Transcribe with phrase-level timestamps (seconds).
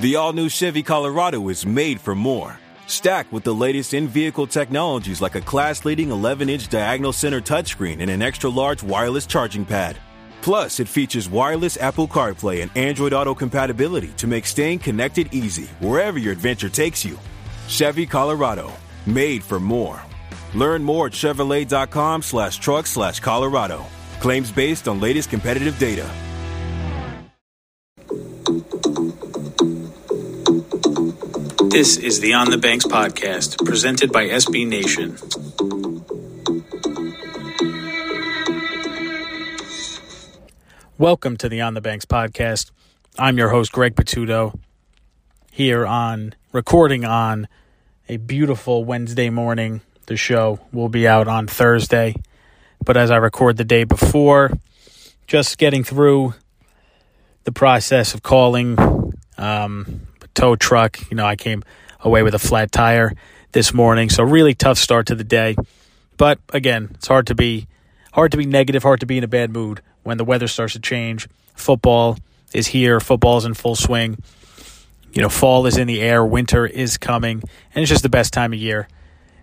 [0.00, 2.58] The all new Chevy Colorado is made for more.
[2.88, 7.40] Stacked with the latest in vehicle technologies like a class leading 11 inch diagonal center
[7.40, 9.96] touchscreen and an extra large wireless charging pad.
[10.42, 15.66] Plus, it features wireless Apple CarPlay and Android Auto compatibility to make staying connected easy
[15.78, 17.18] wherever your adventure takes you.
[17.68, 18.72] Chevy Colorado,
[19.06, 20.02] made for more.
[20.54, 23.86] Learn more at Chevrolet.com slash truck slash Colorado.
[24.20, 26.10] Claims based on latest competitive data.
[31.74, 35.18] This is the On the Banks podcast, presented by SB Nation.
[40.98, 42.70] Welcome to the On the Banks podcast.
[43.18, 44.56] I'm your host, Greg Patuto,
[45.50, 47.48] here on recording on
[48.08, 49.80] a beautiful Wednesday morning.
[50.06, 52.14] The show will be out on Thursday,
[52.84, 54.52] but as I record the day before,
[55.26, 56.34] just getting through
[57.42, 58.78] the process of calling
[59.36, 60.98] um, tow truck.
[61.10, 61.62] You know, I came
[62.00, 63.12] away with a flat tire
[63.52, 65.56] this morning, so really tough start to the day.
[66.16, 67.66] But again, it's hard to be
[68.12, 70.74] hard to be negative, hard to be in a bad mood when the weather starts
[70.74, 71.28] to change.
[71.54, 72.18] Football
[72.52, 74.18] is here, football's in full swing.
[75.12, 77.42] You know, fall is in the air, winter is coming,
[77.74, 78.88] and it's just the best time of year.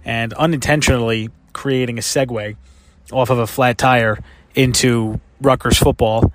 [0.03, 2.55] And unintentionally creating a segue
[3.11, 4.19] off of a flat tire
[4.55, 6.31] into Rutgers football,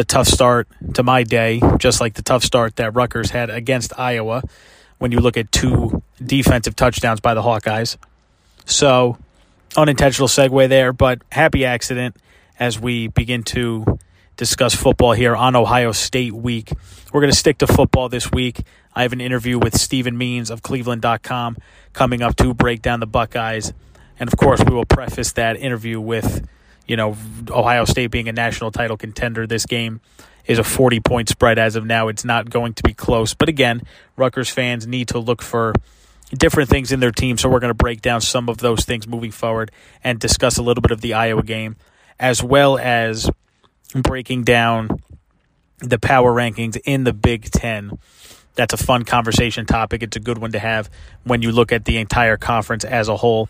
[0.00, 3.92] the tough start to my day, just like the tough start that Rutgers had against
[3.98, 4.42] Iowa
[4.96, 7.98] when you look at two defensive touchdowns by the Hawkeyes.
[8.64, 9.18] So,
[9.76, 12.16] unintentional segue there, but happy accident
[12.58, 13.98] as we begin to
[14.38, 16.72] discuss football here on Ohio State week.
[17.12, 18.62] We're going to stick to football this week.
[18.94, 21.58] I have an interview with Stephen Means of Cleveland.com
[21.92, 23.74] coming up to break down the Buckeyes.
[24.18, 26.48] And of course, we will preface that interview with,
[26.90, 27.16] you know,
[27.48, 29.46] Ohio State being a national title contender.
[29.46, 30.00] This game
[30.44, 32.08] is a 40 point spread as of now.
[32.08, 33.32] It's not going to be close.
[33.32, 33.82] But again,
[34.16, 35.72] Rutgers fans need to look for
[36.36, 37.38] different things in their team.
[37.38, 39.70] So we're going to break down some of those things moving forward
[40.02, 41.76] and discuss a little bit of the Iowa game
[42.18, 43.30] as well as
[43.94, 44.88] breaking down
[45.78, 48.00] the power rankings in the Big Ten.
[48.56, 50.02] That's a fun conversation topic.
[50.02, 50.90] It's a good one to have
[51.22, 53.48] when you look at the entire conference as a whole.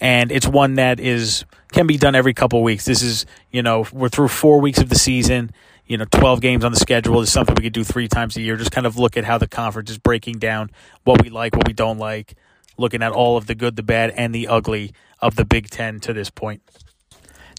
[0.00, 2.84] And it's one that is can be done every couple weeks.
[2.84, 5.50] This is, you know, we're through four weeks of the season.
[5.86, 8.42] You know, 12 games on the schedule is something we could do three times a
[8.42, 8.56] year.
[8.56, 10.70] Just kind of look at how the conference is breaking down
[11.04, 12.34] what we like, what we don't like,
[12.76, 15.98] looking at all of the good, the bad, and the ugly of the Big Ten
[16.00, 16.62] to this point.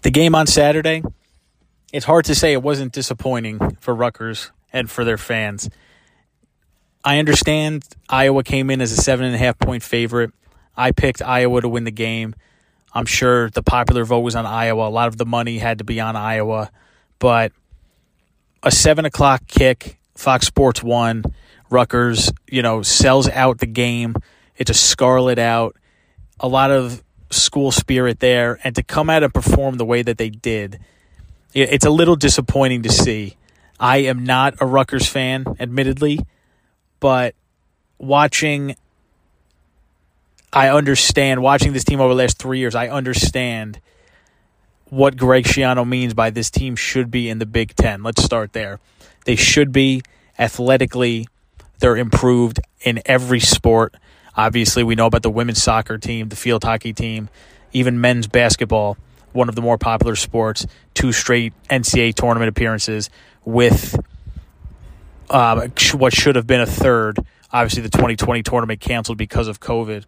[0.03, 1.03] The game on Saturday,
[1.91, 5.69] it's hard to say it wasn't disappointing for Rutgers and for their fans.
[7.03, 10.31] I understand Iowa came in as a seven and a half point favorite.
[10.75, 12.35] I picked Iowa to win the game.
[12.93, 14.87] I'm sure the popular vote was on Iowa.
[14.87, 16.71] A lot of the money had to be on Iowa,
[17.19, 17.51] but
[18.63, 21.23] a seven o'clock kick, Fox Sports One,
[21.69, 24.15] Rutgers, you know, sells out the game.
[24.57, 25.75] It's a scarlet out.
[26.39, 30.17] A lot of school spirit there, and to come out and perform the way that
[30.17, 30.79] they did,
[31.53, 33.37] it's a little disappointing to see.
[33.79, 36.19] I am not a Rutgers fan, admittedly,
[36.99, 37.35] but
[37.97, 38.75] watching,
[40.51, 43.79] I understand, watching this team over the last three years, I understand
[44.85, 48.01] what Greg Schiano means by this team should be in the Big Ten.
[48.01, 48.79] Let's start there.
[49.25, 50.01] They should be
[50.39, 51.27] athletically,
[51.79, 53.93] they're improved in every sport.
[54.35, 57.29] Obviously, we know about the women's soccer team, the field hockey team,
[57.71, 58.97] even men's basketball,
[59.33, 60.65] one of the more popular sports,
[60.95, 63.11] two straight NCAA tournament appearances
[63.45, 63.95] with
[65.29, 67.19] uh, what should have been a third.
[67.51, 70.05] Obviously, the 2020 tournament canceled because of COVID.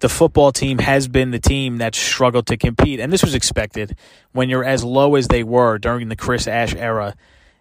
[0.00, 3.96] The football team has been the team that struggled to compete, and this was expected.
[4.32, 7.16] When you're as low as they were during the Chris Ash era,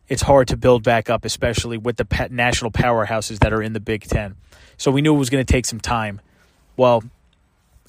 [0.07, 3.79] it's hard to build back up, especially with the national powerhouses that are in the
[3.79, 4.35] Big Ten.
[4.77, 6.21] So we knew it was going to take some time.
[6.77, 7.03] Well,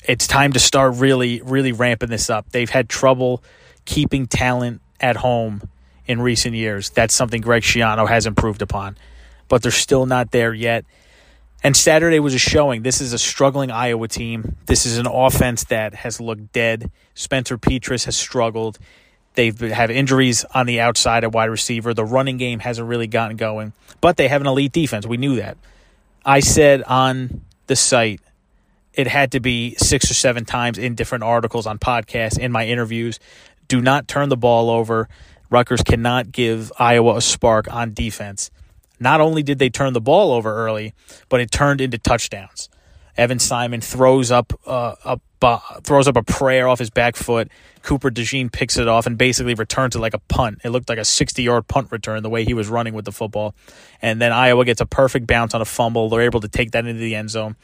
[0.06, 2.50] it's time to start really, really ramping this up.
[2.50, 3.42] They've had trouble
[3.84, 5.68] keeping talent at home
[6.06, 6.88] in recent years.
[6.90, 8.96] That's something Greg Schiano has improved upon,
[9.48, 10.86] but they're still not there yet.
[11.62, 12.82] And Saturday was a showing.
[12.82, 14.56] This is a struggling Iowa team.
[14.66, 16.90] This is an offense that has looked dead.
[17.14, 18.78] Spencer Petras has struggled.
[19.34, 21.94] They've have injuries on the outside at wide receiver.
[21.94, 25.06] The running game hasn't really gotten going, but they have an elite defense.
[25.06, 25.56] We knew that.
[26.24, 28.20] I said on the site
[28.94, 32.66] it had to be six or seven times in different articles on podcasts in my
[32.66, 33.20] interviews.
[33.68, 35.08] Do not turn the ball over.
[35.50, 38.50] Rutgers cannot give Iowa a spark on defense.
[39.00, 40.94] Not only did they turn the ball over early,
[41.28, 42.68] but it turned into touchdowns.
[43.16, 45.18] Evan Simon throws up uh, a
[45.82, 47.48] throws up a prayer off his back foot.
[47.82, 50.60] Cooper DeJean picks it off and basically returns it like a punt.
[50.64, 53.12] It looked like a 60 yard punt return the way he was running with the
[53.12, 53.54] football.
[54.02, 56.08] And then Iowa gets a perfect bounce on a fumble.
[56.08, 57.56] They're able to take that into the end zone.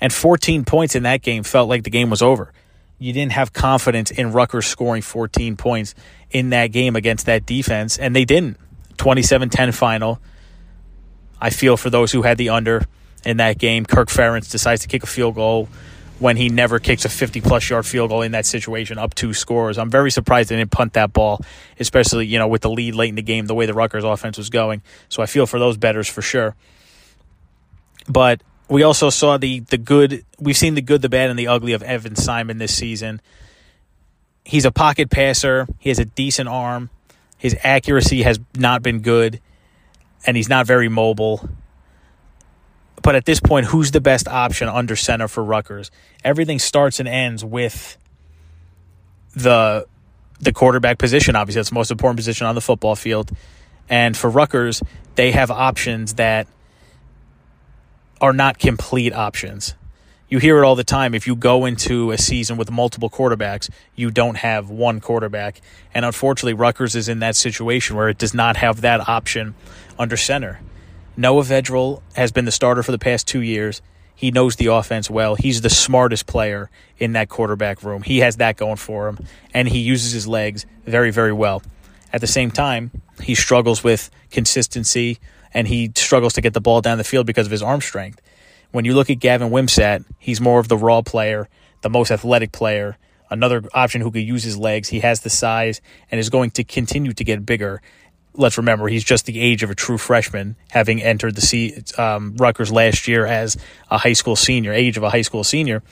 [0.00, 2.52] And 14 points in that game felt like the game was over.
[2.98, 5.94] You didn't have confidence in Rutgers scoring 14 points
[6.30, 8.58] in that game against that defense, and they didn't.
[8.98, 10.20] 27 10 final.
[11.40, 12.84] I feel for those who had the under
[13.24, 13.84] in that game.
[13.84, 15.68] Kirk Ferentz decides to kick a field goal
[16.18, 19.34] when he never kicks a 50 plus yard field goal in that situation up two
[19.34, 19.78] scores.
[19.78, 21.40] I'm very surprised they didn't punt that ball,
[21.78, 24.38] especially, you know, with the lead late in the game, the way the Rutgers offense
[24.38, 24.82] was going.
[25.08, 26.54] So I feel for those betters for sure.
[28.08, 31.48] But we also saw the the good we've seen the good, the bad, and the
[31.48, 33.20] ugly of Evan Simon this season.
[34.44, 36.90] He's a pocket passer, he has a decent arm,
[37.38, 39.40] his accuracy has not been good,
[40.26, 41.48] and he's not very mobile.
[43.02, 45.90] But at this point, who's the best option under center for Rutgers?
[46.24, 47.98] Everything starts and ends with
[49.34, 49.86] the
[50.40, 51.36] the quarterback position.
[51.36, 53.30] Obviously, that's the most important position on the football field.
[53.88, 54.82] And for Rutgers,
[55.14, 56.46] they have options that
[58.20, 59.74] are not complete options.
[60.28, 61.14] You hear it all the time.
[61.14, 65.60] If you go into a season with multiple quarterbacks, you don't have one quarterback.
[65.92, 69.54] And unfortunately, Rutgers is in that situation where it does not have that option
[69.98, 70.60] under center.
[71.16, 73.82] Noah Vedral has been the starter for the past two years.
[74.14, 75.34] He knows the offense well.
[75.34, 78.02] He's the smartest player in that quarterback room.
[78.02, 79.18] He has that going for him,
[79.52, 81.62] and he uses his legs very, very well.
[82.12, 82.90] At the same time,
[83.22, 85.18] he struggles with consistency
[85.52, 88.20] and he struggles to get the ball down the field because of his arm strength.
[88.74, 91.48] When you look at Gavin Wimsatt, he's more of the raw player,
[91.82, 92.98] the most athletic player,
[93.30, 94.88] another option who could use his legs.
[94.88, 95.80] He has the size
[96.10, 97.80] and is going to continue to get bigger
[98.36, 102.34] let's remember he's just the age of a true freshman, having entered the C, um,
[102.36, 103.56] Rutgers last year as
[103.92, 105.84] a high school senior, age of a high school senior.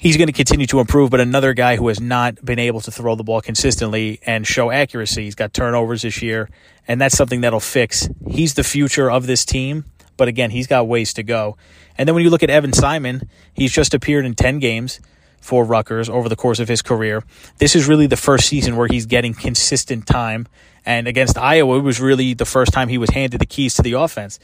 [0.00, 2.90] He's going to continue to improve, but another guy who has not been able to
[2.90, 5.24] throw the ball consistently and show accuracy.
[5.24, 6.48] He's got turnovers this year,
[6.88, 8.08] and that's something that'll fix.
[8.26, 9.84] He's the future of this team,
[10.20, 11.56] but again, he's got ways to go.
[11.96, 13.22] And then when you look at Evan Simon,
[13.54, 15.00] he's just appeared in 10 games
[15.40, 17.24] for Rutgers over the course of his career.
[17.56, 20.46] This is really the first season where he's getting consistent time
[20.84, 23.82] and against Iowa, it was really the first time he was handed the keys to
[23.82, 24.38] the offense.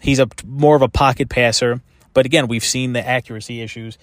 [0.00, 1.82] He's a more of a pocket passer,
[2.14, 3.98] but again, we've seen the accuracy issues.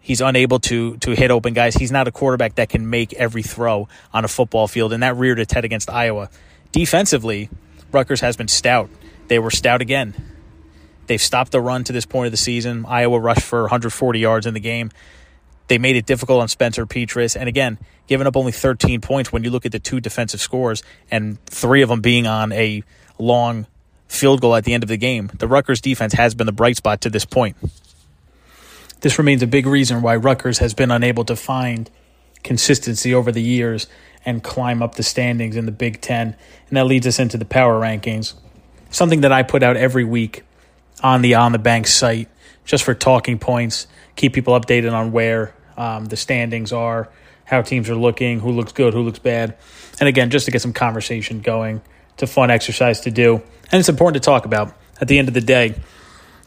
[0.00, 1.74] He's unable to to hit open guys.
[1.74, 5.16] He's not a quarterback that can make every throw on a football field, and that
[5.16, 6.28] reared its head against Iowa.
[6.72, 7.48] Defensively,
[7.90, 8.90] Rutgers has been stout.
[9.28, 10.14] They were stout again.
[11.06, 12.84] They've stopped the run to this point of the season.
[12.86, 14.90] Iowa rushed for 140 yards in the game.
[15.68, 17.36] They made it difficult on Spencer Petras.
[17.36, 20.82] And again, giving up only 13 points when you look at the two defensive scores
[21.10, 22.82] and three of them being on a
[23.18, 23.66] long
[24.08, 25.30] field goal at the end of the game.
[25.38, 27.56] The Rutgers defense has been the bright spot to this point.
[29.00, 31.90] This remains a big reason why Rutgers has been unable to find
[32.42, 33.86] consistency over the years
[34.24, 36.36] and climb up the standings in the Big Ten.
[36.68, 38.34] And that leads us into the power rankings.
[38.90, 40.44] Something that I put out every week
[41.02, 42.28] on the On the Bank site
[42.64, 43.86] just for talking points
[44.16, 47.08] keep people updated on where um, the standings are,
[47.44, 49.56] how teams are looking, who looks good, who looks bad.
[50.00, 51.82] And again, just to get some conversation going.
[52.14, 53.42] It's a fun exercise to do.
[53.72, 54.74] And it's important to talk about.
[55.00, 55.74] At the end of the day,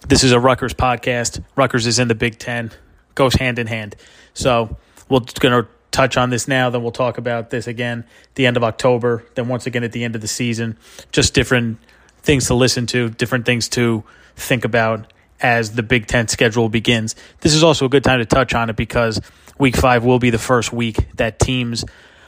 [0.07, 1.43] this is a Rutgers podcast.
[1.55, 2.71] Rutgers is in the Big Ten,
[3.15, 3.95] goes hand in hand.
[4.33, 4.77] So
[5.09, 8.05] we're going to touch on this now, then we'll talk about this again
[8.35, 10.77] the end of October, then once again at the end of the season.
[11.11, 11.79] Just different
[12.21, 14.03] things to listen to, different things to
[14.37, 17.15] think about as the Big Ten schedule begins.
[17.41, 19.19] This is also a good time to touch on it because
[19.57, 21.83] week five will be the first week that teams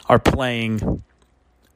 [0.08, 1.04] are playing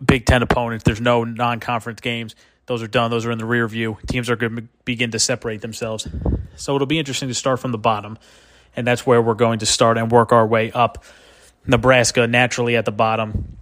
[0.04, 0.84] Big Ten opponents.
[0.84, 2.36] There's no non conference games.
[2.66, 3.98] Those are done, those are in the rear view.
[4.08, 6.08] Teams are going to begin to separate themselves.
[6.56, 8.18] So it'll be interesting to start from the bottom,
[8.76, 11.04] and that's where we're going to start and work our way up.
[11.68, 13.58] Nebraska naturally at the bottom.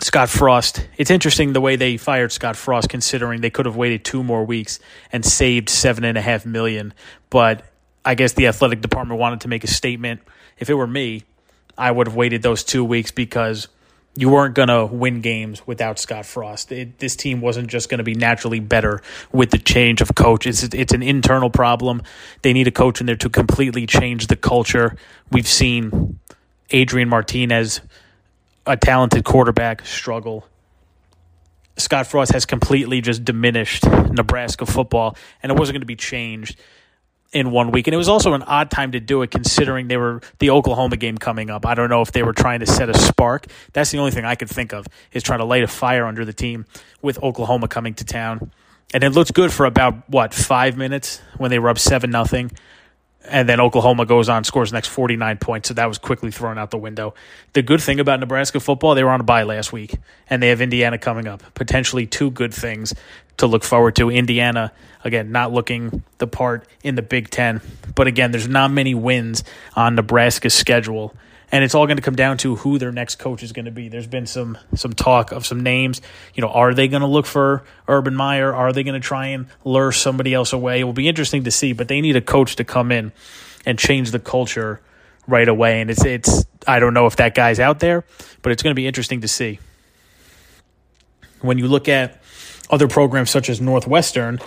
[0.00, 0.86] Scott Frost.
[0.96, 4.44] It's interesting the way they fired Scott Frost, considering they could have waited two more
[4.44, 4.78] weeks
[5.10, 6.94] and saved seven and a half million.
[7.30, 7.64] But
[8.04, 10.20] I guess the athletic department wanted to make a statement.
[10.58, 11.24] If it were me,
[11.76, 13.66] I would have waited those two weeks because
[14.14, 16.70] you weren't going to win games without Scott Frost.
[16.72, 19.02] It, this team wasn't just going to be naturally better
[19.32, 20.46] with the change of coach.
[20.46, 22.02] It's it's an internal problem.
[22.42, 24.96] They need a coach in there to completely change the culture.
[25.30, 26.18] We've seen
[26.70, 27.80] Adrian Martinez
[28.68, 30.46] a talented quarterback struggle.
[31.76, 36.58] Scott Frost has completely just diminished Nebraska football, and it wasn't going to be changed
[37.32, 37.86] in one week.
[37.86, 40.96] And it was also an odd time to do it, considering they were the Oklahoma
[40.96, 41.66] game coming up.
[41.66, 43.46] I don't know if they were trying to set a spark.
[43.72, 46.24] That's the only thing I could think of is trying to light a fire under
[46.24, 46.66] the team
[47.00, 48.50] with Oklahoma coming to town.
[48.92, 52.50] And it looked good for about what five minutes when they were up seven nothing.
[53.28, 55.68] And then Oklahoma goes on, scores the next 49 points.
[55.68, 57.14] So that was quickly thrown out the window.
[57.52, 59.94] The good thing about Nebraska football, they were on a bye last week,
[60.28, 61.42] and they have Indiana coming up.
[61.54, 62.94] Potentially two good things
[63.38, 64.10] to look forward to.
[64.10, 64.72] Indiana,
[65.04, 67.60] again, not looking the part in the Big Ten.
[67.94, 69.44] But again, there's not many wins
[69.74, 71.14] on Nebraska's schedule
[71.50, 73.70] and it's all going to come down to who their next coach is going to
[73.70, 73.88] be.
[73.88, 76.00] There's been some some talk of some names.
[76.34, 78.54] You know, are they going to look for Urban Meyer?
[78.54, 80.80] Are they going to try and lure somebody else away?
[80.80, 83.12] It will be interesting to see, but they need a coach to come in
[83.64, 84.80] and change the culture
[85.26, 85.80] right away.
[85.80, 88.04] And it's it's I don't know if that guy's out there,
[88.42, 89.58] but it's going to be interesting to see.
[91.40, 92.20] When you look at
[92.68, 94.38] other programs such as Northwestern,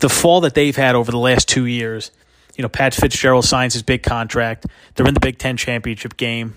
[0.00, 2.10] the fall that they've had over the last two years
[2.56, 4.66] you know, Pat Fitzgerald signs his big contract.
[4.94, 6.56] They're in the Big Ten championship game.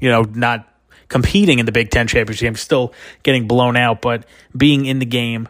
[0.00, 0.68] You know, not
[1.08, 2.92] competing in the Big Ten championship game, still
[3.22, 4.24] getting blown out, but
[4.56, 5.48] being in the game.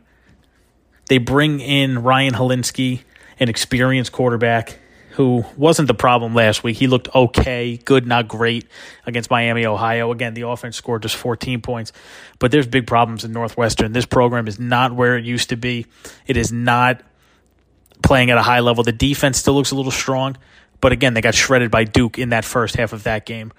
[1.09, 3.01] They bring in Ryan Hilinski,
[3.41, 4.79] an experienced quarterback
[5.19, 6.77] who wasn't the problem last week.
[6.77, 8.69] He looked okay, good, not great
[9.05, 10.13] against Miami, Ohio.
[10.13, 11.93] Again, the offense scored just 14 points,
[12.39, 13.93] but there's big problems in Northwestern.
[13.93, 15.87] This program is not where it used to be.
[16.29, 17.03] It is not
[18.03, 18.85] playing at a high level.
[18.85, 20.37] The defense still looks a little strong,
[20.81, 23.53] but again, they got shredded by Duke in that first half of that game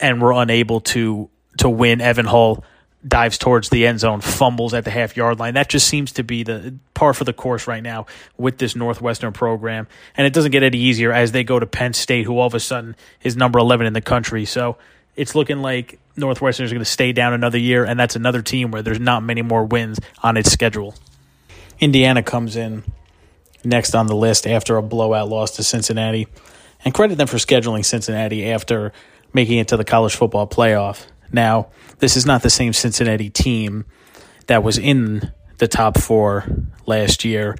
[0.00, 2.00] and were unable to to win.
[2.00, 2.64] Evan Hull
[3.06, 5.54] dives towards the end zone, fumbles at the half yard line.
[5.54, 9.32] That just seems to be the par for the course right now with this Northwestern
[9.32, 9.86] program.
[10.16, 12.54] And it doesn't get any easier as they go to Penn State, who all of
[12.54, 14.44] a sudden is number 11 in the country.
[14.44, 14.76] So
[15.14, 18.70] it's looking like Northwestern is going to stay down another year, and that's another team
[18.70, 20.94] where there's not many more wins on its schedule.
[21.78, 22.84] Indiana comes in
[23.64, 26.28] next on the list after a blowout loss to Cincinnati.
[26.84, 28.92] And credit them for scheduling Cincinnati after
[29.32, 31.06] making it to the college football playoff.
[31.32, 33.84] Now, this is not the same Cincinnati team
[34.46, 36.44] that was in the top four
[36.86, 37.56] last year.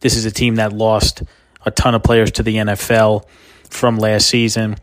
[0.00, 1.22] This is a team that lost
[1.64, 3.26] a ton of players to the NFL
[3.68, 4.76] from last season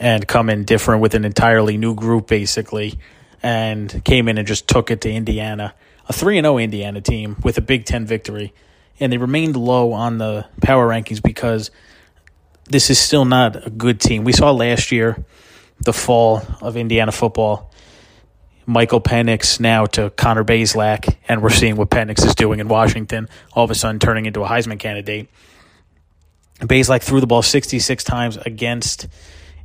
[0.00, 2.98] and come in different with an entirely new group, basically,
[3.42, 5.74] and came in and just took it to Indiana.
[6.08, 8.52] A 3 0 Indiana team with a Big Ten victory
[9.00, 11.70] and they remained low on the power rankings because
[12.68, 14.24] this is still not a good team.
[14.24, 15.24] We saw last year
[15.80, 17.70] the fall of Indiana football.
[18.64, 23.28] Michael Penix now to Connor Bazelak, and we're seeing what Penix is doing in Washington,
[23.52, 25.28] all of a sudden turning into a Heisman candidate.
[26.60, 29.08] Bazelak threw the ball 66 times against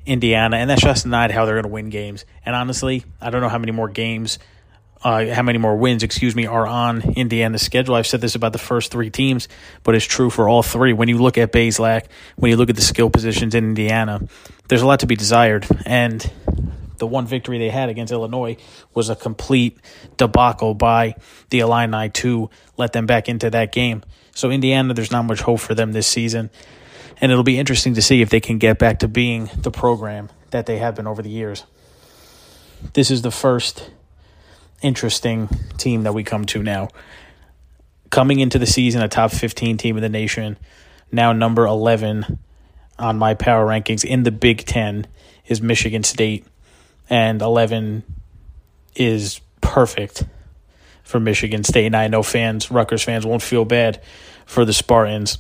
[0.07, 2.25] Indiana, and that's just not how they're going to win games.
[2.43, 4.39] And honestly, I don't know how many more games–
[5.03, 7.95] uh, how many more wins, excuse me, are on Indiana's schedule.
[7.95, 9.47] I've said this about the first three teams,
[9.83, 10.93] but it's true for all three.
[10.93, 14.21] When you look at Bazelak, when you look at the skill positions in Indiana,
[14.67, 15.67] there's a lot to be desired.
[15.85, 16.29] And
[16.97, 18.57] the one victory they had against Illinois
[18.93, 19.77] was a complete
[20.17, 21.15] debacle by
[21.49, 24.03] the Illini to let them back into that game.
[24.33, 26.49] So Indiana, there's not much hope for them this season.
[27.19, 30.29] And it'll be interesting to see if they can get back to being the program
[30.51, 31.65] that they have been over the years.
[32.93, 33.89] This is the first
[34.81, 36.89] interesting team that we come to now.
[38.09, 40.57] Coming into the season, a top 15 team in the nation,
[41.11, 42.39] now number 11
[42.99, 45.07] on my power rankings in the Big Ten
[45.45, 46.45] is Michigan State,
[47.09, 48.03] and 11
[48.95, 50.23] is perfect
[51.03, 51.85] for Michigan State.
[51.85, 54.01] And I know fans, Rutgers fans, won't feel bad
[54.45, 55.37] for the Spartans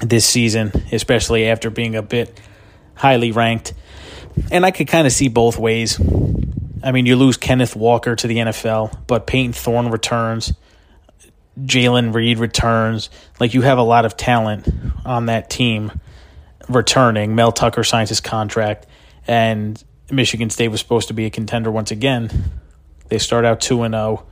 [0.00, 2.40] this season, especially after being a bit
[2.94, 3.74] highly ranked.
[4.50, 5.98] And I could kind of see both ways.
[6.82, 10.52] I mean, you lose Kenneth Walker to the NFL, but Payton Thorne returns.
[11.60, 13.10] Jayden Reed returns.
[13.38, 14.68] Like, you have a lot of talent
[15.04, 15.92] on that team
[16.68, 17.34] returning.
[17.34, 18.86] Mel Tucker signs his contract,
[19.26, 22.30] and Michigan State was supposed to be a contender once again.
[23.08, 24.26] They start out 2 and 0.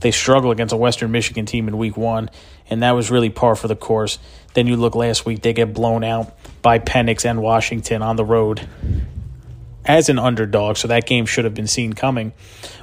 [0.00, 2.30] They struggle against a Western Michigan team in week one,
[2.68, 4.18] and that was really par for the course.
[4.54, 8.24] Then you look last week, they get blown out by Penix and Washington on the
[8.24, 8.66] road
[9.84, 12.32] as an underdog, so that game should have been seen coming.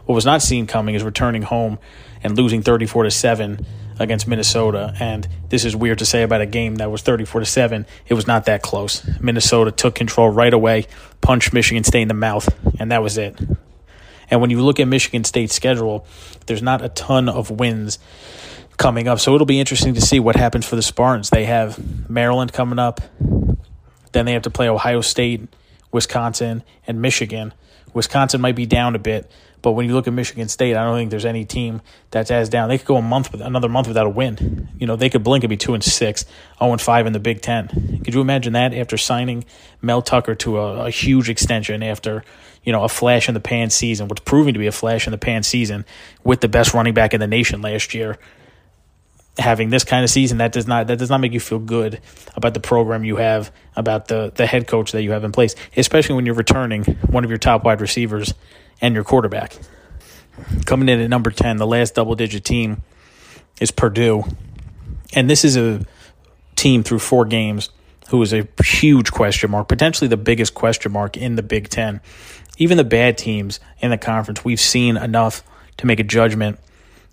[0.06, 1.80] What was not seen coming is returning home
[2.24, 3.66] and losing 34 to 7
[4.00, 4.94] against Minnesota.
[5.00, 7.86] And this is weird to say about a game that was 34 to 7.
[8.08, 9.08] It was not that close.
[9.20, 10.88] Minnesota took control right away,
[11.22, 12.50] punched Michigan State in the mouth,
[12.80, 13.40] and that was it.
[14.30, 16.06] And when you look at Michigan State's schedule,
[16.48, 17.98] there's not a ton of wins
[18.78, 19.20] coming up.
[19.20, 21.30] So it'll be interesting to see what happens for the Spartans.
[21.30, 23.02] They have Maryland coming up.
[24.12, 25.48] Then they have to play Ohio State
[25.92, 27.54] Wisconsin, and Michigan.
[27.94, 29.30] Wisconsin might be down a bit,
[29.62, 32.50] but when you look at Michigan State, I don't think there's any team that's as
[32.50, 32.70] down.
[32.70, 34.70] They could go a month with another month without a win.
[34.78, 37.14] You know, they could blink and be two and six, zero oh and five in
[37.14, 37.68] the Big Ten.
[38.04, 39.46] Could you imagine that after signing
[39.82, 42.24] Mel Tucker to a, a huge extension after
[42.64, 45.12] you know a flash in the pan season, what's proving to be a flash in
[45.12, 45.86] the pan season
[46.24, 48.18] with the best running back in the nation last year?
[49.38, 52.00] Having this kind of season, that does not that does not make you feel good
[52.36, 55.56] about the program you have, about the the head coach that you have in place,
[55.76, 58.34] especially when you're returning one of your top wide receivers
[58.82, 59.56] and your quarterback.
[60.66, 62.84] Coming in at number 10, the last double digit team
[63.60, 64.24] is Purdue.
[65.14, 65.86] And this is a
[66.56, 67.70] team through four games
[68.10, 72.02] who is a huge question mark, potentially the biggest question mark in the Big Ten.
[72.58, 75.44] Even the bad teams in the conference, we've seen enough
[75.78, 76.60] to make a judgment.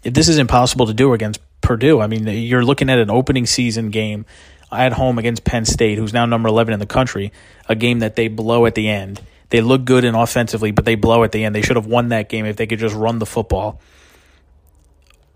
[0.05, 3.47] If this is impossible to do against Purdue, I mean, you're looking at an opening
[3.47, 4.27] season game
[4.71, 7.33] at home against Penn State, who's now number 11 in the country,
[7.69, 9.21] a game that they blow at the end.
[9.51, 11.55] They look good in offensively, but they blow at the end.
[11.55, 13.81] They should have won that game if they could just run the football.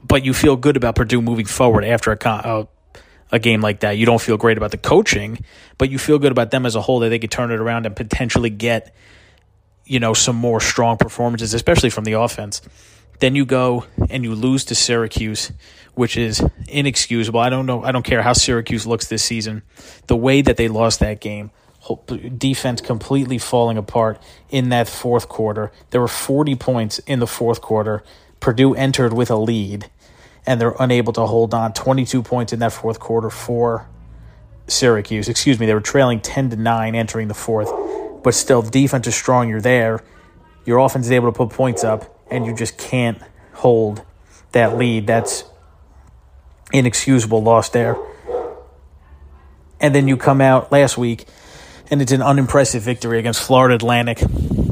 [0.03, 2.69] But you feel good about Purdue moving forward after a, a
[3.31, 3.93] a game like that.
[3.93, 5.45] You don't feel great about the coaching,
[5.77, 7.87] but you feel good about them as a whole that they could turn it around
[7.87, 8.95] and potentially get,
[9.85, 12.63] you know, some more strong performances, especially from the offense.
[13.21, 15.53] Then you go and you lose to Syracuse,
[15.99, 17.41] which is inexcusable.
[17.41, 17.83] I don't know.
[17.83, 19.63] I don't care how Syracuse looks this season.
[20.07, 21.51] The way that they lost that game,
[22.39, 25.73] defense completely falling apart in that fourth quarter.
[25.91, 28.05] There were 40 points in the fourth quarter.
[28.39, 29.91] Purdue entered with a lead
[30.47, 31.73] and they're unable to hold on.
[31.73, 33.89] 22 points in that fourth quarter for
[34.69, 35.29] Syracuse.
[35.29, 37.73] Excuse me, they were trailing 10 to 9 entering the fourth,
[38.23, 39.49] but still, defense is strong.
[39.49, 40.05] You're there.
[40.65, 43.21] Your offense is able to put points up, and you just can't
[43.55, 44.03] hold
[44.53, 45.09] that lead.
[45.09, 45.43] That's
[46.73, 47.97] inexcusable loss there.
[49.81, 51.27] And then you come out last week,
[51.91, 54.21] and it's an unimpressive victory against Florida Atlantic.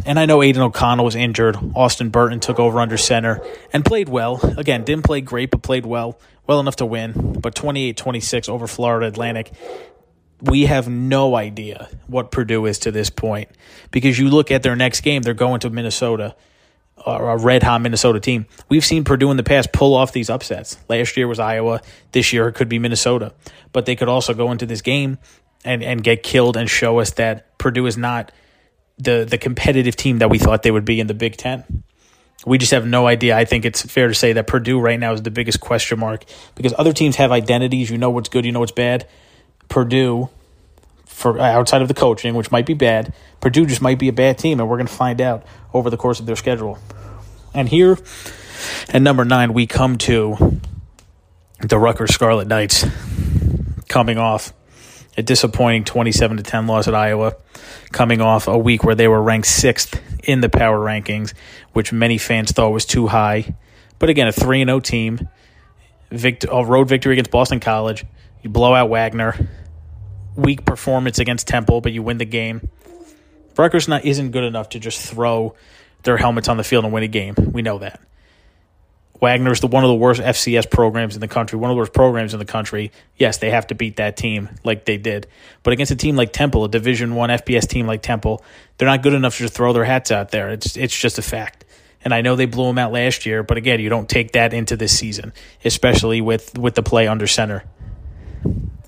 [0.05, 1.57] And I know Aidan O'Connell was injured.
[1.75, 4.41] Austin Burton took over under center and played well.
[4.57, 7.41] Again, didn't play great, but played well, well enough to win.
[7.41, 9.53] But 28 26 over Florida Atlantic.
[10.41, 13.49] We have no idea what Purdue is to this point
[13.91, 16.37] because you look at their next game, they're going to Minnesota,
[17.05, 18.47] a red hot Minnesota team.
[18.69, 20.79] We've seen Purdue in the past pull off these upsets.
[20.89, 21.81] Last year was Iowa.
[22.13, 23.33] This year it could be Minnesota.
[23.73, 25.19] But they could also go into this game
[25.65, 28.33] and, and get killed and show us that Purdue is not
[28.99, 31.85] the the competitive team that we thought they would be in the Big Ten.
[32.47, 33.37] We just have no idea.
[33.37, 36.25] I think it's fair to say that Purdue right now is the biggest question mark
[36.55, 37.91] because other teams have identities.
[37.91, 39.09] You know what's good, you know what's bad.
[39.69, 40.31] Purdue,
[41.17, 44.13] for uh, outside of the coaching, which might be bad, Purdue just might be a
[44.13, 46.79] bad team, and we're going to find out over the course of their schedule.
[47.55, 47.99] And here,
[48.91, 50.61] at number nine, we come to
[51.61, 52.85] the Rutgers Scarlet Knights
[53.89, 54.53] coming off
[55.17, 57.37] a disappointing 27 to 10 loss at Iowa,
[57.93, 61.33] coming off a week where they were ranked sixth in the power rankings,
[61.73, 63.55] which many fans thought was too high.
[63.99, 65.31] But again, a 3 0 team,
[66.11, 68.05] vict- a road victory against Boston College.
[68.43, 69.49] You blow out Wagner.
[70.37, 72.69] Weak performance against Temple, but you win the game.
[73.57, 75.55] Rutgers not isn't good enough to just throw
[76.03, 77.35] their helmets on the field and win a game.
[77.53, 78.01] We know that.
[79.21, 81.93] Wagner's the one of the worst FCS programs in the country, one of the worst
[81.93, 82.93] programs in the country.
[83.17, 85.27] Yes, they have to beat that team like they did,
[85.63, 88.45] but against a team like Temple, a Division One FBS team like Temple,
[88.77, 90.51] they're not good enough to just throw their hats out there.
[90.51, 91.65] It's it's just a fact.
[92.05, 94.53] And I know they blew them out last year, but again, you don't take that
[94.53, 95.33] into this season,
[95.65, 97.65] especially with with the play under center.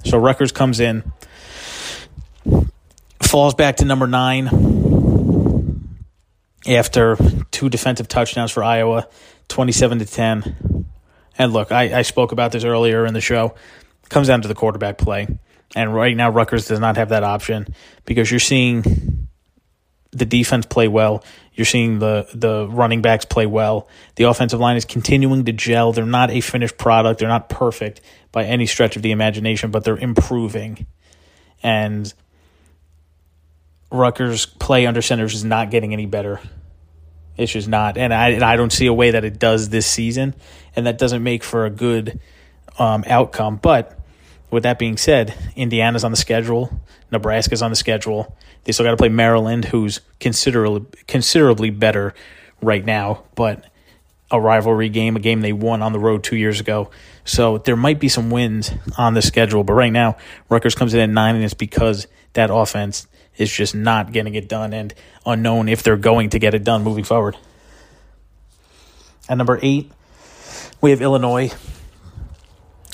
[0.05, 1.11] So Rutgers comes in,
[3.23, 4.49] falls back to number nine
[6.67, 7.17] after
[7.51, 9.09] two defensive touchdowns for Iowa
[9.49, 10.87] 27 to 10.
[11.39, 13.55] And look, I, I spoke about this earlier in the show.
[14.09, 15.27] Comes down to the quarterback play.
[15.77, 19.29] And right now, Rutgers does not have that option because you're seeing
[20.11, 21.23] the defense play well.
[21.53, 23.89] You're seeing the the running backs play well.
[24.17, 25.93] The offensive line is continuing to gel.
[25.93, 27.21] They're not a finished product.
[27.21, 28.01] They're not perfect
[28.33, 30.87] by any stretch of the imagination, but they're improving.
[31.63, 32.13] And
[33.90, 36.40] Rutgers play under centers is not getting any better.
[37.37, 39.87] It's just not, and I and I don't see a way that it does this
[39.87, 40.35] season,
[40.74, 42.18] and that doesn't make for a good
[42.79, 43.57] um, outcome.
[43.57, 43.96] But
[44.51, 46.81] with that being said, Indiana's on the schedule,
[47.12, 48.37] Nebraska's on the schedule.
[48.64, 52.12] They still got to play Maryland, who's considerably considerably better
[52.61, 53.64] right now, but
[54.31, 56.90] a rivalry game, a game they won on the road two years ago.
[57.24, 60.16] So there might be some wins on the schedule, but right now
[60.48, 63.07] Rutgers comes in at nine, and it's because that offense
[63.38, 64.92] is just not getting it done and
[65.24, 67.37] unknown if they're going to get it done moving forward.
[69.29, 69.90] At number eight,
[70.81, 71.51] we have Illinois.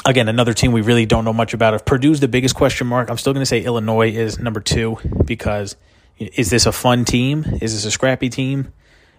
[0.04, 1.74] Again, another team we really don't know much about.
[1.74, 4.98] If Purdue's the biggest question mark, I'm still going to say Illinois is number two
[5.24, 5.76] because
[6.18, 7.44] is this a fun team?
[7.62, 8.72] Is this a scrappy team?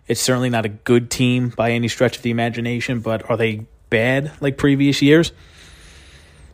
[0.07, 3.65] It's certainly not a good team by any stretch of the imagination, but are they
[3.89, 5.31] bad like previous years?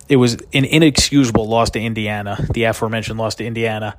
[0.07, 3.97] It was an inexcusable loss to Indiana, the aforementioned loss to Indiana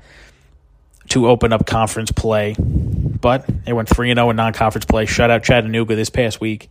[1.10, 2.54] to open up conference play.
[2.58, 6.70] But they went 3 0 in non conference play, shut out Chattanooga this past week.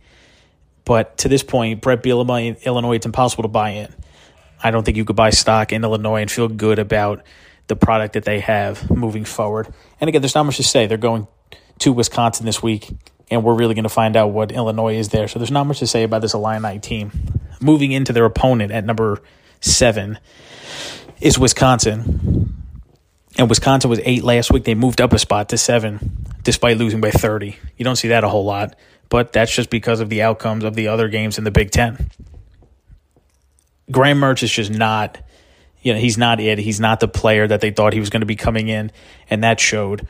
[0.84, 3.94] But to this point, Bret Bielema in Illinois, it's impossible to buy in.
[4.62, 7.22] I don't think you could buy stock in Illinois and feel good about
[7.68, 9.72] the product that they have moving forward.
[10.00, 10.86] And again, there's not much to say.
[10.86, 11.26] They're going
[11.80, 12.90] to Wisconsin this week,
[13.30, 15.28] and we're really going to find out what Illinois is there.
[15.28, 17.12] So there's not much to say about this Illini team.
[17.60, 19.22] Moving into their opponent at number
[19.60, 20.18] seven
[21.20, 22.61] is Wisconsin.
[23.38, 24.64] And Wisconsin was eight last week.
[24.64, 27.56] They moved up a spot to seven despite losing by 30.
[27.76, 28.76] You don't see that a whole lot,
[29.08, 32.10] but that's just because of the outcomes of the other games in the Big Ten.
[33.90, 35.18] Graham Mertz is just not,
[35.82, 36.58] you know, he's not it.
[36.58, 38.90] He's not the player that they thought he was going to be coming in,
[39.30, 40.06] and that showed.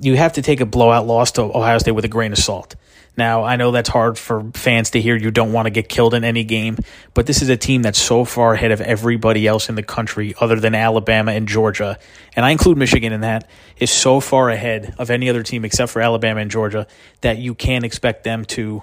[0.00, 2.76] You have to take a blowout loss to Ohio State with a grain of salt.
[3.18, 5.16] Now, I know that's hard for fans to hear.
[5.16, 6.78] You don't want to get killed in any game,
[7.14, 10.36] but this is a team that's so far ahead of everybody else in the country
[10.40, 11.98] other than Alabama and Georgia.
[12.36, 15.90] And I include Michigan in that, is so far ahead of any other team except
[15.90, 16.86] for Alabama and Georgia
[17.22, 18.82] that you can't expect them to,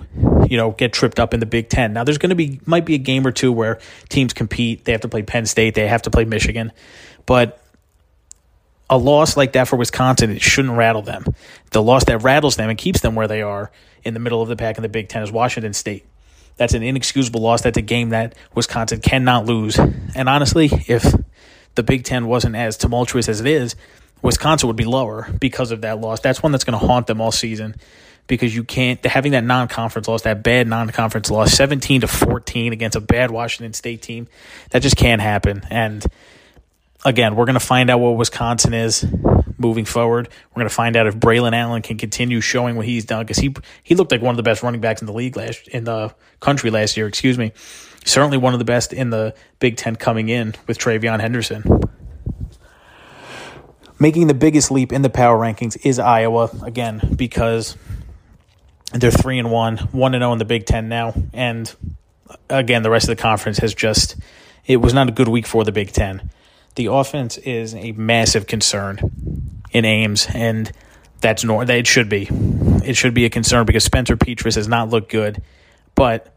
[0.50, 1.94] you know, get tripped up in the Big Ten.
[1.94, 4.84] Now, there's going to be, might be a game or two where teams compete.
[4.84, 6.74] They have to play Penn State, they have to play Michigan.
[7.26, 7.65] But
[8.90, 11.26] a loss like that for Wisconsin, it shouldn't rattle them.
[11.72, 13.72] The loss that rattles them and keeps them where they are
[14.04, 16.06] in the middle of the pack in the Big Ten is Washington State.
[16.58, 17.62] That's an inexcusable loss.
[17.62, 19.78] That's a game that Wisconsin cannot lose.
[19.78, 21.14] And honestly, if
[21.76, 23.76] the Big Ten wasn't as tumultuous as it is,
[24.22, 26.20] Wisconsin would be lower because of that loss.
[26.22, 27.76] That's one that's going to haunt them all season
[28.28, 32.96] because you can't having that non-conference loss, that bad non-conference loss, 17 to 14 against
[32.96, 34.28] a bad Washington State team.
[34.72, 35.62] That just can't happen.
[35.70, 36.06] And
[37.06, 39.06] again, we're going to find out what Wisconsin is
[39.58, 40.28] moving forward.
[40.50, 43.38] We're going to find out if Braylon Allen can continue showing what he's done because
[43.38, 45.86] he he looked like one of the best running backs in the league last in
[45.86, 47.08] the country last year.
[47.08, 47.54] Excuse me,
[48.04, 51.64] certainly one of the best in the Big Ten coming in with TreVeyon Henderson.
[53.98, 57.78] Making the biggest leap in the power rankings is Iowa again because
[58.92, 61.74] they're three and one, one and zero oh in the Big Ten now, and
[62.50, 64.18] again the rest of the conference has just
[64.66, 66.30] it was not a good week for the Big Ten
[66.76, 69.00] the offense is a massive concern
[69.72, 70.72] in Ames, and
[71.22, 72.28] that's nor it should be.
[72.84, 75.42] It should be a concern because Spencer Petras has not looked good,
[75.96, 76.34] but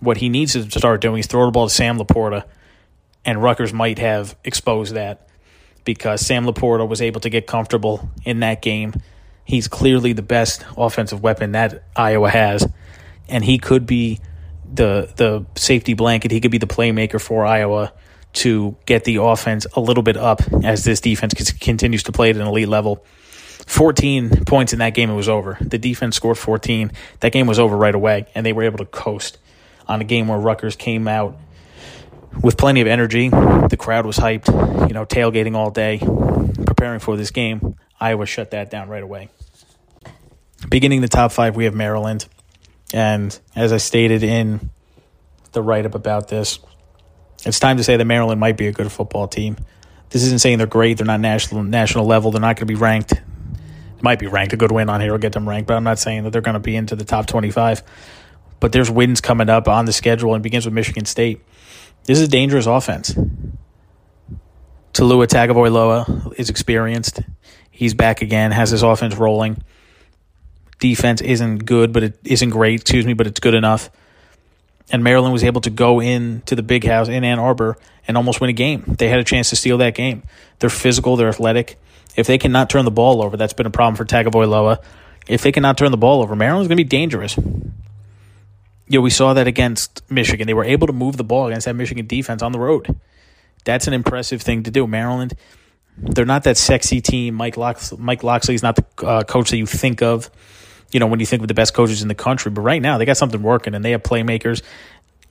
[0.00, 2.44] what he needs to start doing is throw the ball to Sam LaPorta,
[3.24, 5.28] and Rutgers might have exposed that
[5.84, 8.94] because Sam LaPorta was able to get comfortable in that game.
[9.44, 12.68] He's clearly the best offensive weapon that Iowa has,
[13.28, 14.20] and he could be
[14.70, 16.30] the the safety blanket.
[16.30, 17.92] He could be the playmaker for Iowa
[18.34, 22.36] to get the offense a little bit up as this defense continues to play at
[22.36, 23.04] an elite level.
[23.66, 25.58] 14 points in that game, it was over.
[25.60, 26.90] The defense scored 14.
[27.20, 29.38] That game was over right away, and they were able to coast
[29.86, 31.38] on a game where Rutgers came out
[32.42, 33.28] with plenty of energy.
[33.28, 34.48] The crowd was hyped,
[34.88, 35.98] you know, tailgating all day,
[36.64, 37.76] preparing for this game.
[38.00, 39.28] Iowa shut that down right away.
[40.68, 42.26] Beginning the top five, we have Maryland.
[42.92, 44.70] And as I stated in
[45.52, 46.58] the write up about this,
[47.44, 49.56] it's time to say that Maryland might be a good football team.
[50.10, 50.98] This isn't saying they're great.
[50.98, 52.30] They're not national national level.
[52.30, 53.10] They're not going to be ranked.
[53.10, 54.52] They might be ranked.
[54.52, 56.42] A good win on here will get them ranked, but I'm not saying that they're
[56.42, 57.82] going to be into the top 25.
[58.60, 61.40] But there's wins coming up on the schedule and begins with Michigan State.
[62.04, 63.14] This is a dangerous offense.
[64.92, 67.20] Taulia Tagovailoa is experienced.
[67.70, 69.62] He's back again, has his offense rolling.
[70.80, 73.90] Defense isn't good, but it isn't great, excuse me, but it's good enough
[74.90, 78.16] and Maryland was able to go in to the big house in Ann Arbor and
[78.16, 78.82] almost win a game.
[78.98, 80.22] They had a chance to steal that game.
[80.58, 81.78] They're physical, they're athletic.
[82.16, 84.82] If they cannot turn the ball over, that's been a problem for Tagovailoa.
[85.28, 87.36] If they cannot turn the ball over, Maryland's going to be dangerous.
[87.36, 90.46] You know, we saw that against Michigan.
[90.46, 92.98] They were able to move the ball against that Michigan defense on the road.
[93.64, 94.86] That's an impressive thing to do.
[94.86, 95.34] Maryland,
[95.98, 97.34] they're not that sexy team.
[97.34, 100.30] Mike, Lox- Mike not the uh, coach that you think of
[100.90, 102.50] you know, when you think of the best coaches in the country.
[102.50, 104.62] But right now, they got something working and they have playmakers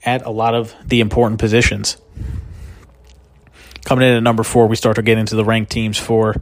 [0.04, 1.96] at a lot of the important positions.
[3.84, 6.34] Coming in at number four, we start to get into the ranked teams for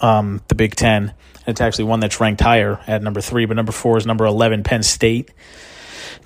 [0.00, 1.12] um, the Big Ten.
[1.46, 4.62] It's actually one that's ranked higher at number three, but number four is number 11,
[4.62, 5.30] Penn State.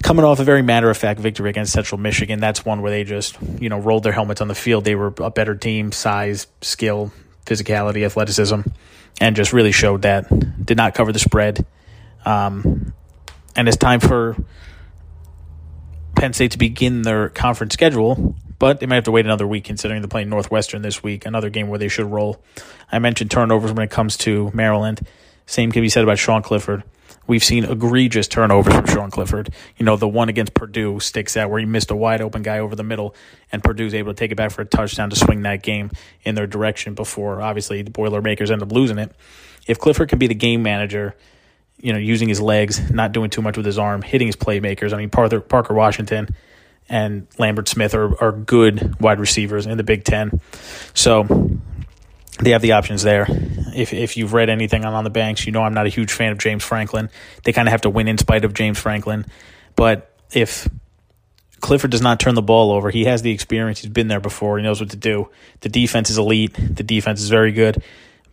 [0.02, 3.02] Coming off a very matter of fact victory against Central Michigan, that's one where they
[3.02, 4.84] just, you know, rolled their helmets on the field.
[4.84, 7.12] They were a better team, size, skill,
[7.46, 8.60] physicality, athleticism,
[9.20, 10.26] and just really showed that.
[10.64, 11.64] Did not cover the spread
[12.26, 12.92] um,
[13.54, 14.36] and it's time for
[16.16, 19.64] Penn State to begin their conference schedule, but they might have to wait another week
[19.64, 22.42] considering they're playing Northwestern this week, another game where they should roll.
[22.90, 25.06] I mentioned turnovers when it comes to Maryland.
[25.46, 26.82] Same can be said about Sean Clifford.
[27.28, 29.50] We've seen egregious turnovers from Sean Clifford.
[29.76, 32.58] You know, the one against Purdue sticks out where he missed a wide open guy
[32.58, 33.14] over the middle,
[33.50, 35.90] and Purdue's able to take it back for a touchdown to swing that game
[36.22, 39.12] in their direction before, obviously, the Boilermakers end up losing it.
[39.66, 41.16] If Clifford can be the game manager
[41.78, 44.92] you know, using his legs, not doing too much with his arm, hitting his playmakers.
[44.92, 46.28] I mean, Parker, Parker Washington
[46.88, 50.40] and Lambert Smith are, are good wide receivers in the Big Ten.
[50.94, 51.58] So
[52.40, 53.26] they have the options there.
[53.28, 56.12] If if you've read anything on on the banks, you know I'm not a huge
[56.12, 57.10] fan of James Franklin.
[57.44, 59.26] They kind of have to win in spite of James Franklin.
[59.74, 60.68] But if
[61.60, 63.80] Clifford does not turn the ball over, he has the experience.
[63.80, 64.58] He's been there before.
[64.58, 65.30] He knows what to do.
[65.60, 66.54] The defense is elite.
[66.54, 67.82] The defense is very good.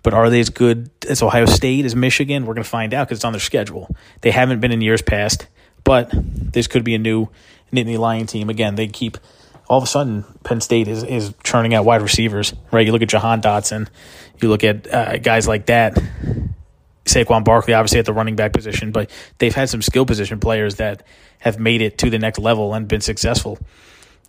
[0.03, 2.45] But are they as good as Ohio State, as Michigan?
[2.45, 3.95] We're going to find out because it's on their schedule.
[4.21, 5.47] They haven't been in years past,
[5.83, 7.29] but this could be a new
[7.71, 8.49] Nittany Lion team.
[8.49, 9.17] Again, they keep
[9.67, 12.85] all of a sudden Penn State is, is churning out wide receivers, right?
[12.85, 13.87] You look at Jahan Dotson,
[14.41, 15.97] you look at uh, guys like that.
[17.05, 20.75] Saquon Barkley, obviously at the running back position, but they've had some skill position players
[20.75, 21.05] that
[21.39, 23.59] have made it to the next level and been successful.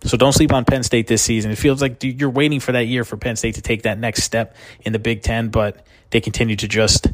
[0.03, 1.51] So don't sleep on Penn State this season.
[1.51, 4.23] It feels like you're waiting for that year for Penn State to take that next
[4.23, 7.07] step in the Big Ten, but they continue to just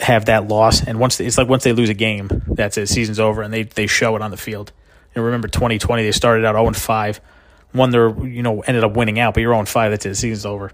[0.00, 0.82] have that loss.
[0.82, 2.88] And once it's like once they lose a game, that's it.
[2.88, 4.72] Season's over, and they they show it on the field.
[5.14, 7.20] And remember, 2020 they started out 0 5,
[7.74, 9.90] won they're you know ended up winning out, but you're 0 5.
[9.90, 10.14] That's it.
[10.16, 10.72] Season's over.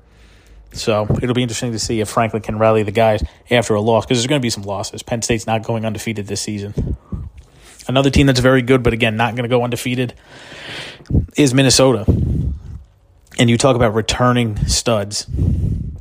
[0.72, 4.04] So it'll be interesting to see if Franklin can rally the guys after a loss
[4.04, 5.04] because there's going to be some losses.
[5.04, 6.96] Penn State's not going undefeated this season.
[7.86, 10.14] Another team that's very good, but again, not going to go undefeated
[11.36, 12.04] is Minnesota.
[13.38, 15.26] And you talk about returning studs.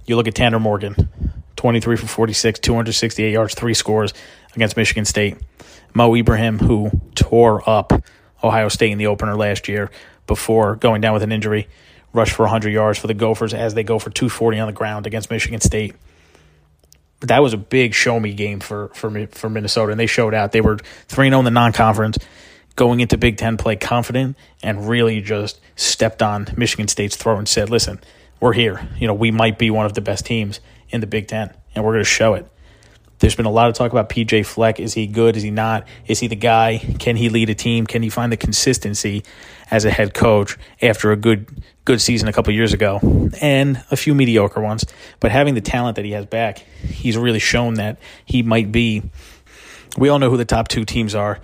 [0.06, 1.10] You look at Tanner Morgan,
[1.56, 4.14] 23 for 46, 268 yards, three scores
[4.56, 5.38] against Michigan State.
[5.94, 7.92] Mo Ibrahim, who tore up
[8.44, 9.90] Ohio State in the opener last year
[10.28, 11.68] before going down with an injury,
[12.14, 15.06] rushed for 100 yards for the Gophers as they go for 240 on the ground
[15.08, 15.96] against Michigan State.
[17.24, 20.34] But that was a big show me game for for for Minnesota, and they showed
[20.34, 20.52] out.
[20.52, 22.18] They were 3 0 in the non conference,
[22.76, 27.48] going into Big Ten play confident, and really just stepped on Michigan State's throat and
[27.48, 28.02] said, listen,
[28.42, 28.90] we're here.
[28.98, 30.60] You know, we might be one of the best teams
[30.90, 32.46] in the Big Ten, and we're going to show it.
[33.20, 34.82] There's been a lot of talk about PJ Fleck.
[34.82, 35.38] Is he good?
[35.38, 35.88] Is he not?
[36.06, 36.78] Is he the guy?
[37.00, 37.88] Can he lead a team?
[37.88, 39.24] Can he find the consistency
[39.74, 41.48] as a head coach after a good
[41.84, 43.00] good season a couple years ago
[43.42, 44.86] and a few mediocre ones?
[45.20, 49.02] But having the talent that he has back, he's really shown that he might be.
[49.98, 51.40] We all know who the top two teams are,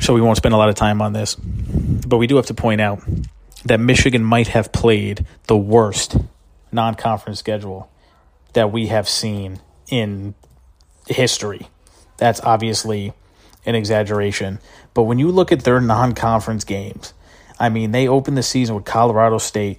[0.00, 1.34] so we won't spend a lot of time on this.
[1.34, 3.02] But we do have to point out
[3.66, 6.16] that Michigan might have played the worst
[6.72, 7.90] non conference schedule
[8.54, 10.34] that we have seen in
[11.06, 11.68] history.
[12.16, 13.12] That's obviously
[13.66, 14.58] an exaggeration.
[14.94, 17.14] But when you look at their non conference games,
[17.58, 19.78] I mean, they open the season with Colorado State.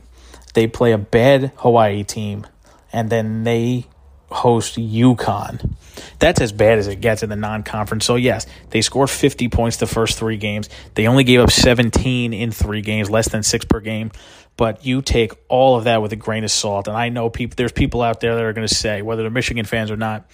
[0.54, 2.46] They play a bad Hawaii team,
[2.92, 3.88] and then they
[4.32, 5.74] host UConn.
[6.20, 8.06] That's as bad as it gets in the non conference.
[8.06, 10.70] So, yes, they scored 50 points the first three games.
[10.96, 14.12] They only gave up 17 in three games, less than six per game.
[14.58, 16.88] But you take all of that with a grain of salt.
[16.88, 19.32] And I know people, there's people out there that are going to say, whether they're
[19.32, 20.30] Michigan fans or not,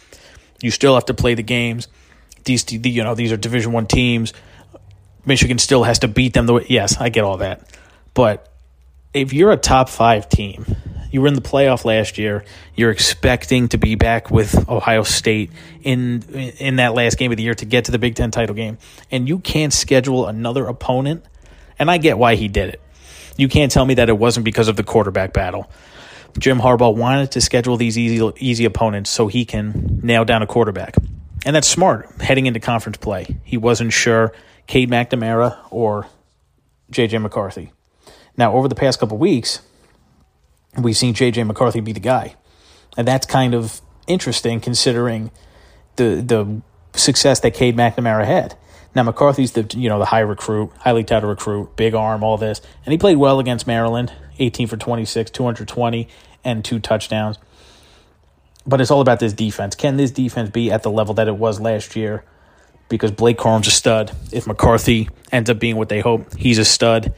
[0.62, 1.88] you still have to play the games.
[2.44, 4.34] These, you know, these are Division One temes.
[5.28, 6.46] Michigan still has to beat them.
[6.46, 7.62] The way, yes, I get all that,
[8.14, 8.52] but
[9.14, 10.66] if you're a top five team,
[11.12, 12.44] you were in the playoff last year.
[12.76, 16.24] You're expecting to be back with Ohio State in
[16.60, 18.78] in that last game of the year to get to the Big Ten title game,
[19.12, 21.26] and you can't schedule another opponent.
[21.80, 22.82] And I get why he did it.
[23.38, 25.70] You can't tell me that it wasn't because of the quarterback battle.
[26.40, 30.48] Jim Harbaugh wanted to schedule these easy easy opponents so he can nail down a
[30.48, 30.96] quarterback.
[31.46, 33.38] And that's smart heading into conference play.
[33.44, 34.34] He wasn't sure
[34.68, 36.08] Cade McNamara or
[36.92, 37.72] JJ McCarthy.
[38.36, 39.62] Now, over the past couple weeks,
[40.78, 42.36] we've seen JJ McCarthy be the guy.
[42.98, 45.32] And that's kind of interesting considering
[45.98, 46.62] the the
[46.98, 48.58] success that Cade McNamara had.
[48.96, 52.62] Now McCarthy's the you know the high recruit, highly touted recruit, big arm, all this,
[52.86, 56.08] and he played well against Maryland, 18 for 26, 220,
[56.44, 57.38] and two touchdowns.
[58.66, 59.76] But it's all about this defense.
[59.76, 62.24] Can this defense be at the level that it was last year?
[62.90, 64.12] Because Blake Corum's a stud.
[64.32, 67.14] If McCarthy ends up being what they hope, he's a stud.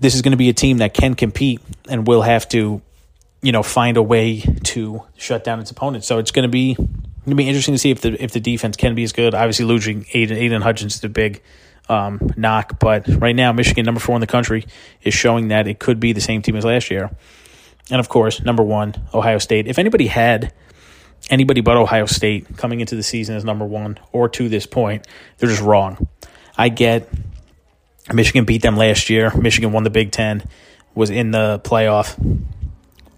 [0.00, 2.80] This is going to be a team that can compete and will have to,
[3.42, 6.04] you know, find a way to shut down its opponent.
[6.04, 6.76] So it's going to be
[7.24, 9.34] going to be interesting to see if the if the defense can be as good.
[9.34, 11.42] Obviously, losing Aidan, Aidan Hutchins is a big
[11.88, 14.66] um, knock, but right now Michigan, number four in the country,
[15.02, 17.10] is showing that it could be the same team as last year.
[17.90, 19.66] And of course, number one, Ohio State.
[19.66, 20.52] If anybody had
[21.30, 25.06] anybody but Ohio State coming into the season as number one or to this point,
[25.38, 26.08] they're just wrong.
[26.56, 27.08] I get
[28.12, 29.34] Michigan beat them last year.
[29.34, 30.42] Michigan won the Big Ten,
[30.94, 32.16] was in the playoff.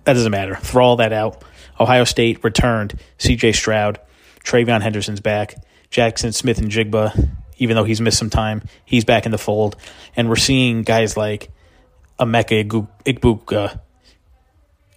[0.04, 0.54] That doesn't matter.
[0.56, 1.42] Throw all that out.
[1.78, 3.98] Ohio State returned CJ Stroud.
[4.44, 5.56] TreVeyon Henderson's back.
[5.90, 9.76] Jaxon Smith-Njigba, even though he's missed some time, he's back in the fold.
[10.16, 11.50] And we're seeing guys like
[12.18, 13.80] Emeka Egbuka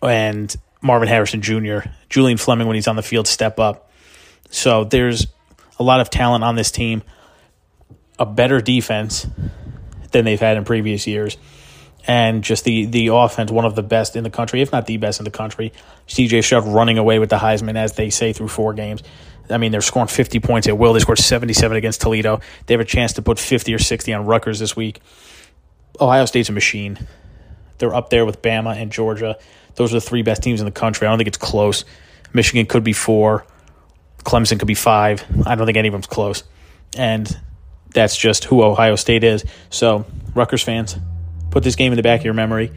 [0.02, 3.92] and Marvin Harrison Jr., Julian Fleming when he's on the field step up.
[4.50, 5.28] So there's
[5.78, 7.04] a lot of talent on this team,
[8.18, 9.28] a better defense
[10.12, 11.38] than they've had in previous years,
[12.08, 14.98] and just the the offense, one of the best in the country, if not the
[14.98, 15.72] best in the country.
[16.08, 19.04] CJ Stroud running away with the Heisman, as they say, through four games.
[19.50, 20.94] I mean, they're scoring 50 points at will.
[20.94, 22.39] They scored 77 against Toledo.
[22.68, 25.02] They have a chance to put 50 or 60 on Rutgers this week.
[26.00, 27.08] Ohio State's a machine.
[27.80, 29.38] They're up there with Bama and Georgia.
[29.76, 31.08] Those are the three best teams in the country.
[31.08, 31.86] I don't think it's close.
[32.34, 33.46] Michigan could be four.
[34.24, 35.24] Clemson could be five.
[35.46, 36.44] I don't think any of them's close.
[36.98, 37.40] And
[37.94, 39.46] that's just who Ohio State is.
[39.70, 40.06] So,
[40.36, 40.98] Rutgers fans,
[41.52, 42.72] put this game in the back of your memory.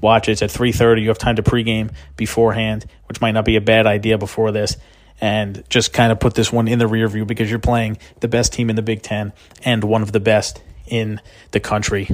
[0.00, 0.32] Watch it.
[0.32, 1.02] It's at 3.30.
[1.02, 4.76] You have time to pregame beforehand, which might not be a bad idea before this.
[5.20, 8.28] And just kind of put this one in the rear view because you're playing the
[8.28, 9.32] best team in the Big Ten
[9.64, 12.08] and one of the best in the country.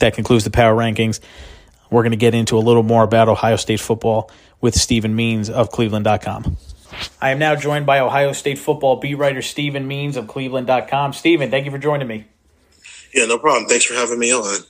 [0.00, 1.20] That concludes the power rankings.
[1.92, 4.30] We're going to get into a little more about Ohio State football
[4.62, 6.56] with Stephen Means of Cleveland.com.
[7.20, 11.12] I am now joined by Ohio State football beat writer Stephen Means of Cleveland.com.
[11.12, 12.24] Stephen, thank you for joining me.
[13.12, 13.66] Yeah, no problem.
[13.66, 14.60] Thanks for having me on.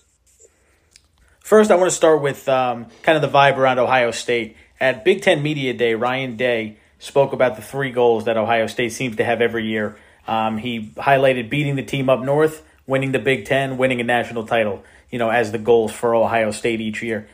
[1.39, 4.57] First, I want to start with um, kind of the vibe around Ohio State.
[4.81, 8.91] At Big Ten Media Day, Ryan Day spoke about the three goals that Ohio State
[8.91, 9.97] seems to have every year.
[10.27, 14.45] Um, he highlighted beating the team up north, winning the Big Ten, winning a national
[14.45, 17.29] title, you know, as the goals for Ohio State each year.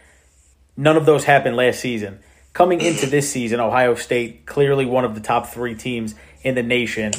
[0.76, 2.18] None of those happened last season.
[2.52, 6.62] Coming into this season, Ohio State clearly one of the top three teams in the
[6.62, 7.12] nation.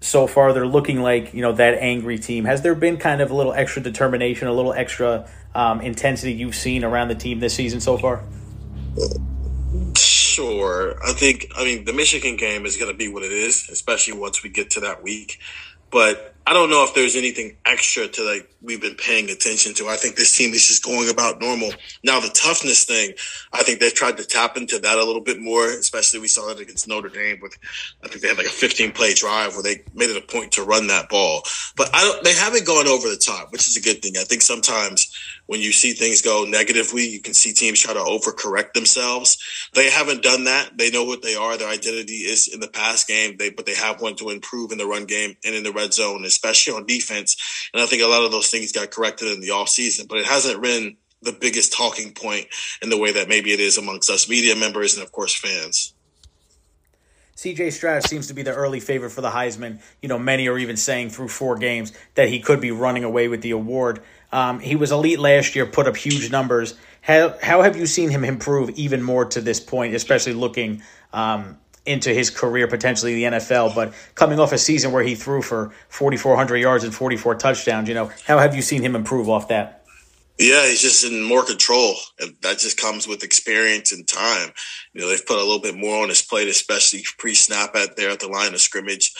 [0.00, 2.44] So far, they're looking like you know that angry team.
[2.44, 6.56] Has there been kind of a little extra determination, a little extra um, intensity you've
[6.56, 8.22] seen around the team this season so far?
[9.96, 10.96] Sure.
[11.02, 14.18] I think, I mean, the Michigan game is going to be what it is, especially
[14.18, 15.38] once we get to that week.
[15.90, 19.88] But I don't know if there's anything extra to like we've been paying attention to.
[19.88, 21.70] I think this team is just going about normal.
[22.02, 23.12] Now the toughness thing,
[23.52, 26.50] I think they've tried to tap into that a little bit more, especially we saw
[26.50, 27.56] it against Notre Dame with
[28.02, 30.52] I think they had like a 15 play drive where they made it a point
[30.52, 31.42] to run that ball.
[31.76, 34.14] But I don't they haven't gone over the top, which is a good thing.
[34.18, 38.00] I think sometimes when you see things go negatively, you can see teams try to
[38.00, 39.38] overcorrect themselves.
[39.74, 40.76] They haven't done that.
[40.76, 41.56] They know what they are.
[41.56, 43.36] Their identity is in the pass game.
[43.38, 45.94] They but they have wanted to improve in the run game and in the red
[45.94, 47.36] zone especially on defense.
[47.72, 50.26] And I think a lot of those things got corrected in the offseason, but it
[50.26, 52.46] hasn't been the biggest talking point
[52.82, 55.94] in the way that maybe it is amongst us media members and, of course, fans.
[57.36, 59.80] CJ Stroud seems to be the early favorite for the Heisman.
[60.00, 63.26] You know, many are even saying through four games that he could be running away
[63.26, 64.02] with the award.
[64.30, 66.74] Um, he was elite last year, put up huge numbers.
[67.00, 71.58] How, how have you seen him improve even more to this point, especially looking um,
[71.86, 75.72] into his career, potentially the NFL, but coming off a season where he threw for
[75.88, 79.84] 4,400 yards and 44 touchdowns, you know, how have you seen him improve off that?
[80.38, 84.50] Yeah, he's just in more control, and that just comes with experience and time.
[84.92, 88.10] You know, they've put a little bit more on his plate, especially pre-snap at there
[88.10, 89.12] at the line of scrimmage.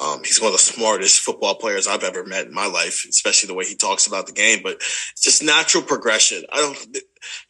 [0.00, 3.48] Um, he's one of the smartest football players I've ever met in my life, especially
[3.48, 4.60] the way he talks about the game.
[4.62, 6.44] But it's just natural progression.
[6.52, 6.98] I don't.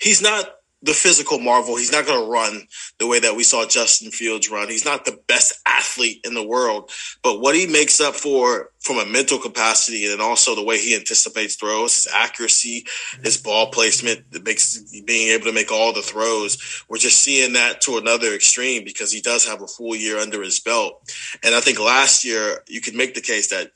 [0.01, 0.51] He's not
[0.83, 1.77] the physical marvel.
[1.77, 2.67] He's not going to run
[2.99, 4.69] the way that we saw Justin Fields run.
[4.69, 6.91] He's not the best athlete in the world,
[7.23, 10.97] but what he makes up for from a mental capacity and also the way he
[10.97, 12.87] anticipates throws, his accuracy,
[13.23, 16.85] his ball placement, makes being able to make all the throws.
[16.89, 20.43] We're just seeing that to another extreme because he does have a full year under
[20.43, 21.13] his belt.
[21.45, 23.73] And I think last year you could make the case that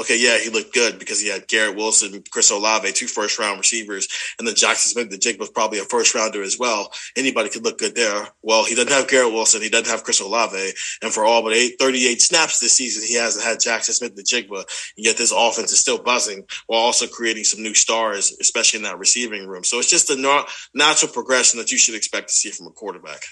[0.00, 3.58] okay, yeah, he looked good because he had Garrett Wilson, Chris Olave, two first round
[3.58, 6.92] receivers, and then Jaxon Smith-Njigba was probably a first rounder as well.
[7.16, 8.28] Anybody could look good there.
[8.42, 11.52] Well, he doesn't have Garrett Wilson, he doesn't have Chris Olave, and for all but
[11.52, 14.58] eight, 38 snaps this season, he hasn't had Jaxon Smith-Njigba,
[14.96, 18.84] and yet this offense is still buzzing while also creating some new stars, especially in
[18.84, 19.64] that receiving room.
[19.64, 23.22] So it's just a natural progression that you should expect to see from a quarterback.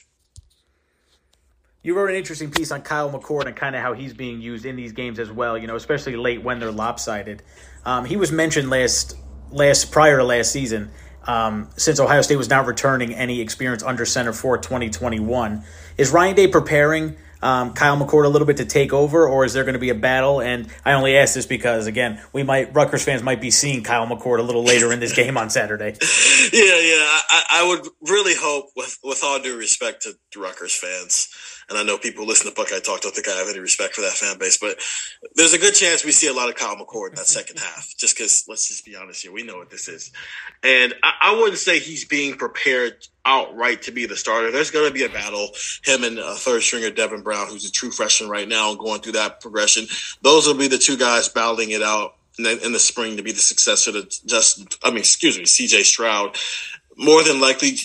[1.83, 4.67] You wrote an interesting piece on Kyle McCord and kind of how he's being used
[4.67, 5.57] in these games as well.
[5.57, 7.43] You know, especially late when they're lopsided.
[7.87, 9.17] Um, he was mentioned last
[9.51, 10.91] last prior to last season.
[11.27, 15.63] Um, since Ohio State was not returning any experience under center for 2021,
[15.97, 19.53] is Ryan Day preparing um, Kyle McCord a little bit to take over, or is
[19.53, 20.41] there going to be a battle?
[20.41, 24.07] And I only ask this because, again, we might Rutgers fans might be seeing Kyle
[24.07, 25.97] McCord a little later in this game on Saturday.
[26.53, 31.29] Yeah, yeah, I, I would really hope, with with all due respect to Rutgers fans,
[31.71, 34.03] and I know people listen to Buckeye Talk don't think I have any respect for
[34.03, 34.79] that fan base, but
[35.37, 37.95] there's a good chance we see a lot of Kyle McCord in that second half.
[37.97, 40.13] Just because, let's just be honest here, we know what this is,
[40.63, 44.51] and I, I wouldn't say he's being prepared outright to be the starter.
[44.51, 45.51] There's going to be a battle.
[45.85, 49.13] Him and uh, third stringer Devin Brown, who's a true freshman right now, going through
[49.13, 49.87] that progression.
[50.23, 53.23] Those will be the two guys battling it out in the, in the spring to
[53.23, 54.79] be the successor to just.
[54.83, 55.83] I mean, excuse me, C.J.
[55.85, 56.37] Stroud.
[56.97, 57.77] More than likely,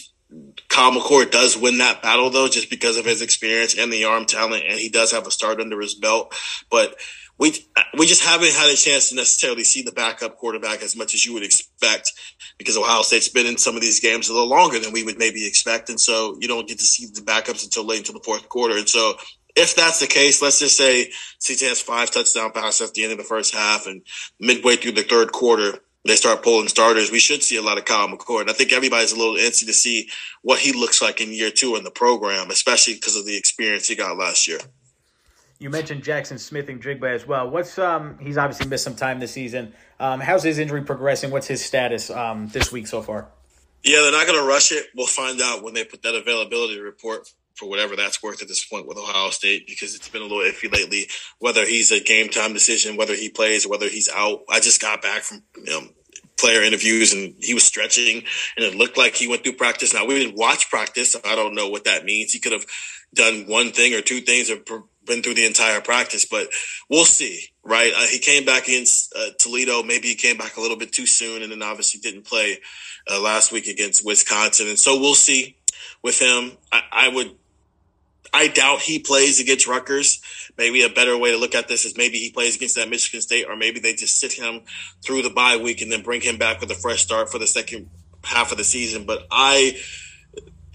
[0.69, 4.25] Kyle McCord does win that battle though, just because of his experience and the arm
[4.25, 6.35] talent, and he does have a start under his belt.
[6.69, 6.95] But
[7.37, 7.53] we
[7.97, 11.25] we just haven't had a chance to necessarily see the backup quarterback as much as
[11.25, 12.11] you would expect
[12.57, 15.17] because Ohio State's been in some of these games a little longer than we would
[15.17, 18.23] maybe expect, and so you don't get to see the backups until late into the
[18.23, 18.77] fourth quarter.
[18.77, 19.15] And so,
[19.55, 23.11] if that's the case, let's just say CJ has five touchdown passes at the end
[23.11, 24.01] of the first half, and
[24.39, 27.11] midway through the third quarter, they start pulling starters.
[27.11, 28.41] We should see a lot of Kyle McCord.
[28.41, 30.09] And I think everybody's a little antsy to see
[30.43, 33.87] what he looks like in year two in the program, especially because of the experience
[33.87, 34.59] he got last year.
[35.57, 37.49] You mentioned Jaxon Smith-Njigba as well.
[37.49, 38.19] What's um?
[38.19, 39.73] He's obviously missed some time this season.
[39.99, 41.31] Um, how's his injury progressing?
[41.31, 43.29] What's his status um this week so far?
[43.81, 44.87] Yeah, they're not going to rush it.
[44.95, 48.65] We'll find out when they put that availability report for whatever that's worth at this
[48.65, 51.07] point with Ohio State because it's been a little iffy lately.
[51.39, 54.41] Whether he's a game time decision, whether he plays, whether he's out.
[54.49, 55.87] I just got back from you know,
[56.37, 58.23] player interviews and he was stretching
[58.57, 59.93] and it looked like he went through practice.
[59.93, 61.13] Now we didn't watch practice.
[61.13, 62.31] So I don't know what that means.
[62.31, 62.65] He could have
[63.13, 64.57] done one thing or two things or
[65.05, 66.47] been through the entire practice, but
[66.89, 67.93] we'll see, right?
[67.95, 69.83] Uh, he came back against uh, Toledo.
[69.83, 72.59] Maybe he came back a little bit too soon and then obviously didn't play
[73.09, 74.67] uh, last week against Wisconsin.
[74.67, 75.57] And so we'll see
[76.03, 76.57] with him.
[76.71, 77.35] I, I would,
[78.35, 80.19] I doubt he plays against Rutgers.
[80.57, 83.21] Maybe a better way to look at this is maybe he plays against that Michigan
[83.21, 84.63] State, or maybe they just sit him
[85.01, 87.47] through the bye week and then bring him back with a fresh start for the
[87.47, 87.89] second
[88.25, 89.05] half of the season.
[89.05, 89.79] But I,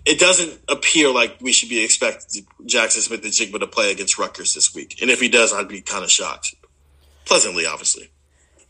[0.07, 4.75] it doesn't appear like we should be expecting Jaxon Smith-Njigba to play against Rutgers this
[4.75, 4.97] week.
[5.03, 6.55] And if he does, I'd be kind of shocked.
[7.27, 8.11] Pleasantly, obviously.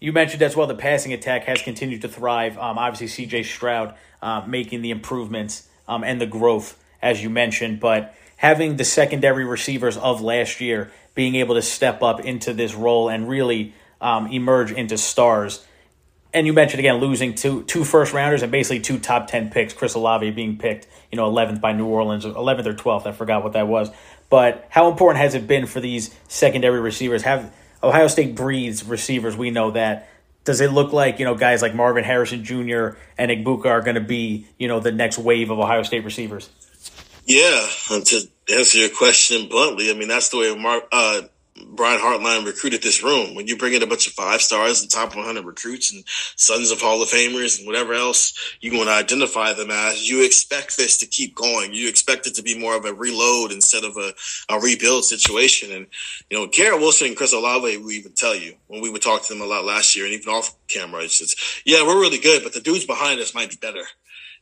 [0.00, 2.58] You mentioned as well the passing attack has continued to thrive.
[2.58, 7.78] Um, obviously, CJ Stroud uh, making the improvements um, and the growth, as you mentioned,
[7.78, 12.74] but having the secondary receivers of last year being able to step up into this
[12.74, 15.64] role and really um, emerge into stars
[16.32, 19.72] and you mentioned again losing two two first rounders and basically two top ten picks.
[19.72, 23.06] Chris Olave being picked, you know, eleventh by New Orleans, eleventh or twelfth.
[23.06, 23.90] I forgot what that was.
[24.28, 27.22] But how important has it been for these secondary receivers?
[27.22, 29.36] Have Ohio State breeds receivers?
[29.36, 30.08] We know that.
[30.44, 32.96] Does it look like you know guys like Marvin Harrison Jr.
[33.18, 36.48] and Egbuka are going to be you know the next wave of Ohio State receivers?
[37.30, 40.88] Yeah, to answer your question bluntly, I mean that's the way Mark.
[40.90, 41.22] Uh,
[41.72, 43.34] Brian Hartline recruited this room.
[43.34, 46.02] When you bring in a bunch of five stars and top 100 recruits and
[46.34, 50.24] sons of Hall of Famers and whatever else you want to identify them as, you
[50.24, 51.72] expect this to keep going.
[51.72, 54.14] You expect it to be more of a reload instead of a,
[54.48, 55.70] a rebuild situation.
[55.70, 55.86] And,
[56.30, 59.22] you know, Garrett Wilson and Chris Olave, we even tell you when we would talk
[59.22, 62.18] to them a lot last year and even off camera, it's just, yeah, we're really
[62.18, 63.84] good, but the dudes behind us might be better.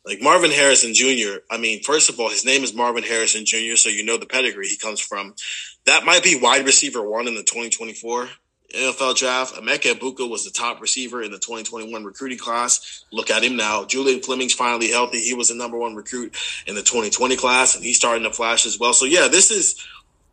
[0.09, 3.77] Like Marvin Harrison Jr., I mean, first of all, his name is Marvin Harrison Jr.,
[3.77, 5.35] so you know the pedigree he comes from.
[5.85, 8.31] That might be wide receiver one in the 2024
[8.75, 9.57] NFL draft.
[9.57, 13.05] Emeka Egbuka was the top receiver in the 2021 recruiting class.
[13.13, 13.85] Look at him now.
[13.85, 15.21] Julian Fleming's finally healthy.
[15.21, 16.35] He was the number one recruit
[16.67, 18.95] in the 2020 class, and he's starting to flash as well.
[18.95, 19.87] So yeah, this is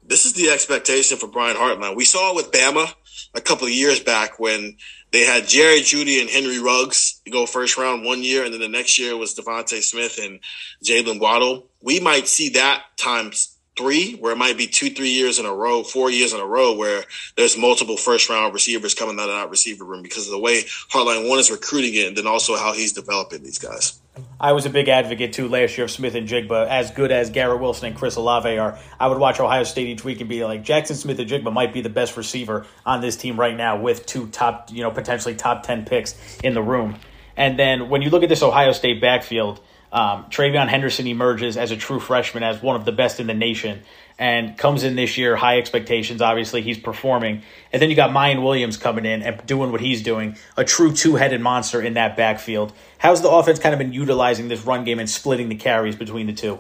[0.07, 1.97] this is the expectation for Brian Hartline.
[1.97, 2.93] We saw it with Bama
[3.35, 4.77] a couple of years back when
[5.11, 8.67] they had Jerry Jeudy and Henry Ruggs go first round one year, and then the
[8.67, 10.39] next year was DeVonta Smith and
[10.83, 11.67] Jaylen Waddle.
[11.81, 15.53] We might see that times three, where it might be two, three years in a
[15.53, 17.03] row, four years in a row, where
[17.35, 20.61] there's multiple first round receivers coming out of that receiver room because of the way
[20.91, 23.99] Hartline one is recruiting it, and then also how he's developing these guys.
[24.39, 26.69] I was a big advocate too last year of Smith-Njigba.
[26.69, 30.05] As good as Garrett Wilson and Chris Olave are, I would watch Ohio State each
[30.05, 33.57] week and be like, Jaxon Smith-Njigba might be the best receiver on this team right
[33.57, 36.15] now with two top, you know, potentially top ten picks
[36.45, 36.95] in the room.
[37.35, 39.59] And then when you look at this Ohio State backfield,
[39.95, 43.33] um, TreVeyon Henderson emerges as a true freshman as one of the best in the
[43.33, 43.81] nation
[44.19, 46.21] and comes in this year, high expectations.
[46.21, 47.43] Obviously, he's performing.
[47.71, 50.91] And then you got Miyan Williams coming in and doing what he's doing, a true
[50.93, 52.73] two headed monster in that backfield.
[52.97, 56.27] How's the offense kind of been utilizing this run game and splitting the carries between
[56.27, 56.59] the two?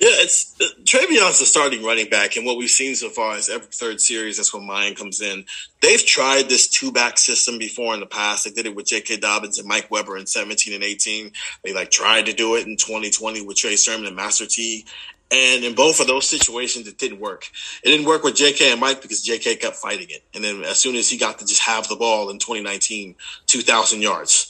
[0.00, 3.50] Yeah, it's uh, TreVeyon's the starting running back, and what we've seen so far is
[3.50, 5.44] every third series, that's when Miyan comes in.
[5.82, 8.46] They've tried this two back system before in the past.
[8.46, 9.18] They did it with J.K.
[9.18, 11.32] Dobbins and Mike Weber in 17 and 18.
[11.62, 14.86] They like tried to do it in 2020 with Trey Sermon and Master T.
[15.30, 17.50] And in both of those situations, it didn't work.
[17.84, 20.24] It didn't work with JK and Mike because JK kept fighting it.
[20.34, 24.00] And then as soon as he got to just have the ball in 2019, 2,000
[24.00, 24.49] yards,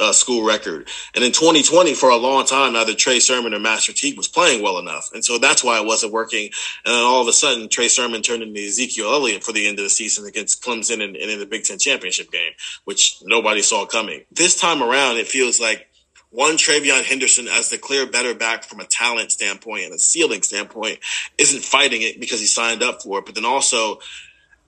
[0.00, 0.88] uh, school record.
[1.14, 4.62] And in 2020, for a long time, either Trey Sermon or Master Teague was playing
[4.62, 5.10] well enough.
[5.12, 6.50] And so that's why it wasn't working.
[6.84, 9.78] And then all of a sudden, Trey Sermon turned into Ezekiel Elliott for the end
[9.78, 12.52] of the season against Clemson and, and in the Big Ten championship game,
[12.84, 14.24] which nobody saw coming.
[14.30, 15.88] This time around, it feels like
[16.30, 20.42] one TreVeyon Henderson as the clear better back from a talent standpoint and a ceiling
[20.42, 20.98] standpoint
[21.38, 23.98] isn't fighting it because he signed up for it, but then also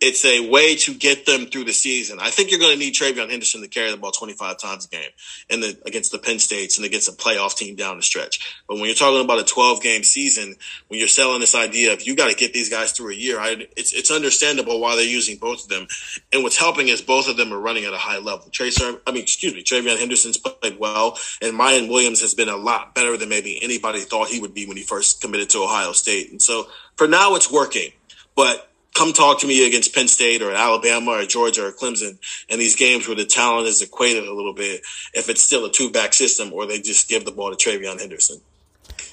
[0.00, 2.18] it's a way to get them through the season.
[2.20, 4.88] I think you're going to need TreVeyon Henderson to carry the ball 25 times a
[4.88, 5.10] game
[5.50, 8.62] and against the Penn States and against a playoff team down the stretch.
[8.66, 10.56] But when you're talking about a 12 game season,
[10.88, 13.38] when you're selling this idea of you got to get these guys through a year,
[13.38, 15.86] I, it's it's understandable why they're using both of them.
[16.32, 18.48] And what's helping is both of them are running at a high level.
[18.50, 22.56] Tracer, I mean, excuse me, TreVeyon Henderson's played well, and Miyan Williams has been a
[22.56, 25.92] lot better than maybe anybody thought he would be when he first committed to Ohio
[25.92, 26.30] State.
[26.30, 27.92] And so for now, it's working,
[28.34, 32.18] but come talk to me against Penn State or Alabama or Georgia or Clemson
[32.48, 34.82] and these games where the talent is equated a little bit
[35.14, 38.00] if it's still a two back system or they just give the ball to TreVeyon
[38.00, 38.40] Henderson.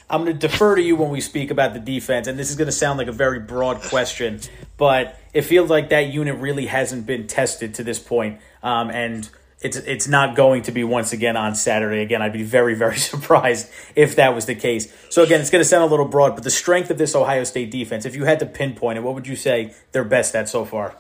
[0.10, 2.56] I'm going to defer to you when we speak about the defense, and this is
[2.56, 4.40] going to sound like a very broad question,
[4.78, 8.40] but it feels like that unit really hasn't been tested to this point.
[8.64, 9.30] Um, and
[9.60, 12.02] it's it's not going to be once again on Saturday.
[12.02, 14.94] Again, I'd be very very surprised if that was the case.
[15.10, 17.44] So again, it's going to sound a little broad, but the strength of this Ohio
[17.44, 20.48] State defense, if you had to pinpoint it, what would you say they're best at
[20.50, 20.96] so far?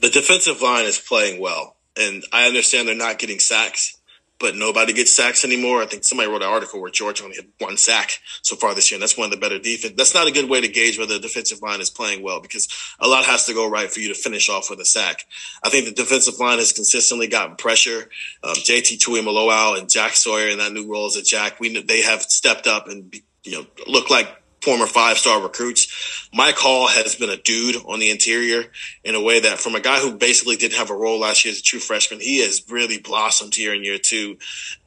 [0.00, 3.95] The defensive line is playing well, and I understand they're not getting sacks,
[4.38, 5.82] but nobody gets sacks anymore.
[5.82, 8.90] I think somebody wrote an article where Georgia only had one sack so far this
[8.90, 9.94] year, and that's one of the better defense.
[9.96, 12.68] That's not a good way to gauge whether the defensive line is playing well because
[13.00, 15.24] a lot has to go right for you to finish off with a sack.
[15.62, 18.08] I think the defensive line has consistently gotten pressure.
[18.42, 22.02] Um, JT Tuimoloau and Jack Sawyer in that new role as a Jack, we they
[22.02, 23.14] have stepped up and
[23.44, 24.28] you know look like
[24.62, 26.28] former five star recruits.
[26.32, 28.64] Mike Hall has been a dude on the interior
[29.04, 31.52] in a way that from a guy who basically didn't have a role last year
[31.52, 34.38] as a true freshman, he has really blossomed here in year two.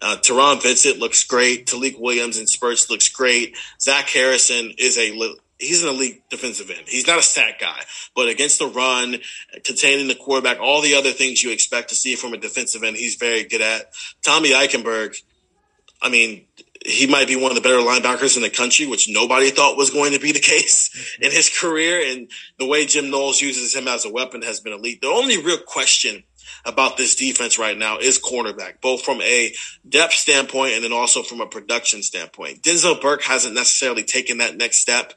[0.02, 1.68] Uh, Taron Vincent looks great.
[1.68, 3.56] Tyleik Williams and spurts looks great.
[3.80, 5.12] Zach Harrison is a
[5.60, 6.88] he's an elite defensive end.
[6.88, 7.82] He's not a sack guy,
[8.16, 9.18] but against the run,
[9.64, 12.96] containing the quarterback, all the other things you expect to see from a defensive end,
[12.96, 13.92] he's very good at.
[14.24, 15.22] Tommy Eichenberg,
[16.02, 16.46] I mean,
[16.86, 19.90] he might be one of the better linebackers in the country, which nobody thought was
[19.90, 22.02] going to be the case in his career.
[22.12, 25.02] And the way Jim Knowles uses him as a weapon has been elite.
[25.02, 26.24] The only real question
[26.66, 29.54] about this defense right now is cornerback, both from a
[29.88, 32.62] depth standpoint and then also from a production standpoint.
[32.62, 35.14] Denzel Burke hasn't necessarily taken that next step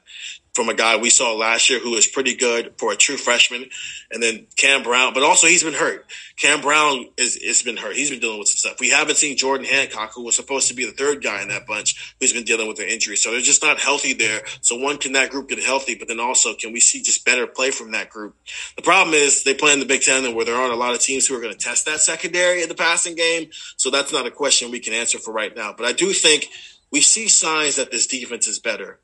[0.53, 3.65] from a guy we saw last year who was pretty good for a true freshman.
[4.11, 6.05] And then Cam Brown, but also he's been hurt.
[6.37, 7.95] Cam Brown is has been hurt.
[7.95, 8.79] He's been dealing with some stuff.
[8.79, 11.65] We haven't seen Jordan Hancock, who was supposed to be the third guy in that
[11.65, 13.15] bunch, who's been dealing with an injury.
[13.15, 14.41] So they're just not healthy there.
[14.61, 15.95] So one, can that group get healthy?
[15.95, 18.35] But then also, can we see just better play from that group?
[18.75, 20.99] The problem is they play in the Big Ten where there aren't a lot of
[20.99, 23.49] teams who are going to test that secondary in the passing game.
[23.77, 25.73] So that's not a question we can answer for right now.
[25.75, 26.47] But I do think
[26.91, 28.99] we see signs that this defense is better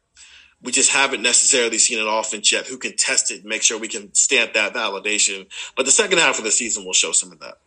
[0.61, 3.79] we just haven't necessarily seen an offense yet who can test it and make sure
[3.79, 5.47] we can stamp that validation.
[5.75, 7.59] But the second half of the season will show some of that.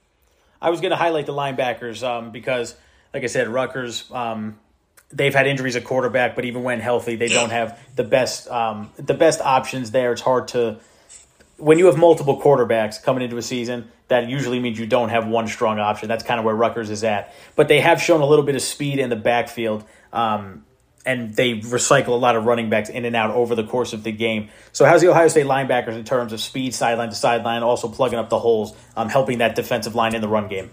[0.61, 2.77] I was going to highlight the linebackers um, because,
[3.13, 4.11] like I said, Rutgers.
[4.13, 4.59] Um,
[5.13, 7.41] they've had injuries at quarterback, but even when healthy, they yeah.
[7.41, 10.13] don't have the best um, the best options there.
[10.13, 10.79] It's hard to
[11.57, 13.91] when you have multiple quarterbacks coming into a season.
[14.09, 16.09] That usually means you don't have one strong option.
[16.09, 17.33] That's kind of where Rutgers is at.
[17.57, 19.85] But they have shown a little bit of speed in the backfield.
[20.13, 20.67] Um,
[21.05, 24.03] and they recycle a lot of running backs in and out over the course of
[24.03, 24.49] the game.
[24.73, 28.19] So, how's the Ohio State linebackers in terms of speed, sideline to sideline, also plugging
[28.19, 30.71] up the holes, um, helping that defensive line in the run game?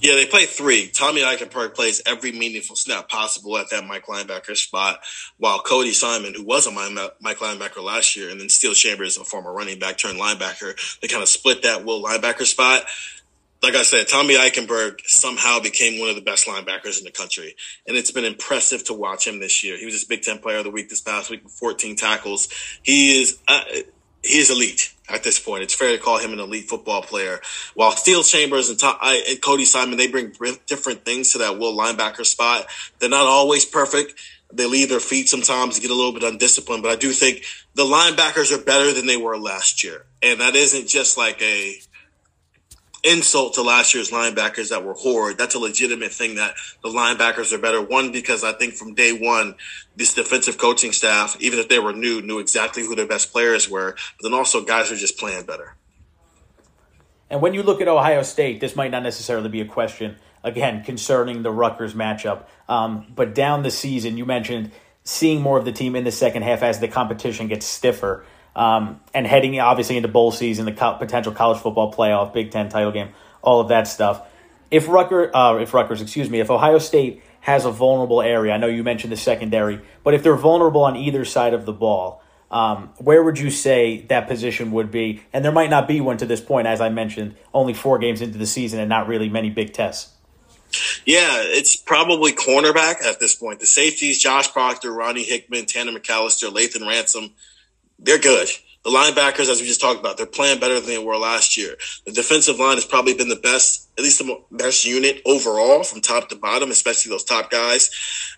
[0.00, 0.88] Yeah, they play three.
[0.88, 5.00] Tommy Eichenberg plays every meaningful snap possible at that Mike linebacker spot,
[5.38, 9.24] while Cody Simon, who was a Mike linebacker last year, and then Steele Chambers, a
[9.24, 12.84] former running back turned linebacker, they kind of split that will linebacker spot
[13.64, 17.56] like I said, Tommy Eichenberg somehow became one of the best linebackers in the country.
[17.86, 19.78] And it's been impressive to watch him this year.
[19.78, 22.48] He was this Big Ten player of the week this past week with 14 tackles.
[22.82, 23.64] He is, uh,
[24.22, 25.62] he is elite at this point.
[25.62, 27.40] It's fair to call him an elite football player.
[27.72, 30.32] While Steele Chambers and, Tom, I, and Cody Simon, they bring
[30.66, 32.66] different things to that will linebacker spot.
[32.98, 34.14] They're not always perfect.
[34.52, 37.44] They leave their feet sometimes get a little bit undisciplined, but I do think
[37.74, 40.04] the linebackers are better than they were last year.
[40.22, 41.80] And that isn't just like a,
[43.04, 45.38] insult to last year's linebackers that were horrid.
[45.38, 47.82] That's a legitimate thing that the linebackers are better.
[47.82, 49.56] One, because I think from day one,
[49.94, 53.68] this defensive coaching staff, even if they were new, knew exactly who their best players
[53.68, 53.92] were.
[53.92, 55.76] But then also guys are just playing better.
[57.30, 60.84] And when you look at Ohio State, this might not necessarily be a question, again,
[60.84, 62.44] concerning the Rutgers matchup.
[62.68, 64.70] Um, but down the season, you mentioned
[65.04, 68.24] seeing more of the team in the second half as the competition gets stiffer.
[68.56, 72.68] Um, and heading obviously into bowl season, the co- potential college football playoff, Big Ten
[72.68, 73.08] title game,
[73.42, 74.22] all of that stuff.
[74.70, 78.56] If Rucker, uh, if Rutgers, excuse me, if Ohio State has a vulnerable area, I
[78.56, 82.22] know you mentioned the secondary, but if they're vulnerable on either side of the ball,
[82.50, 85.22] um, where would you say that position would be?
[85.32, 88.20] And there might not be one to this point, as I mentioned, only four games
[88.20, 90.12] into the season and not really many big tests.
[91.04, 93.60] Yeah, it's probably cornerback at this point.
[93.60, 97.32] The safeties, Josh Proctor, Ronnie Hickman, Tanner McCalister, Lathan Ransom,
[97.98, 98.48] they're good.
[98.84, 101.74] The linebackers, as we just talked about, they're playing better than they were last year.
[102.04, 106.02] The defensive line has probably been the best, at least the best unit overall from
[106.02, 107.90] top to bottom, especially those top guys.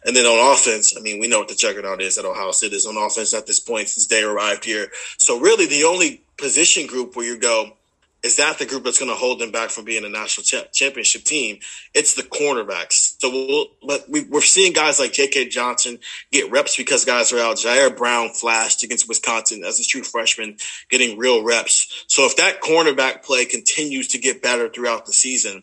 [0.05, 2.75] And then on offense, I mean, we know what the juggernaut is at Ohio State
[2.75, 4.87] is on offense at this point since they arrived here.
[5.19, 7.73] So really the only position group where you go,
[8.23, 10.69] is that the group that's going to hold them back from being a national cha-
[10.73, 11.59] championship team?
[11.93, 13.06] It's the cornerbacks.
[13.19, 15.49] So we'll, but we, are seeing guys like J.K.
[15.49, 15.99] Johnson
[16.31, 17.57] get reps because guys are out.
[17.57, 20.57] Jair Brown flashed against Wisconsin as a true freshman,
[20.91, 22.05] getting real reps.
[22.09, 25.63] So if that cornerback play continues to get better throughout the season,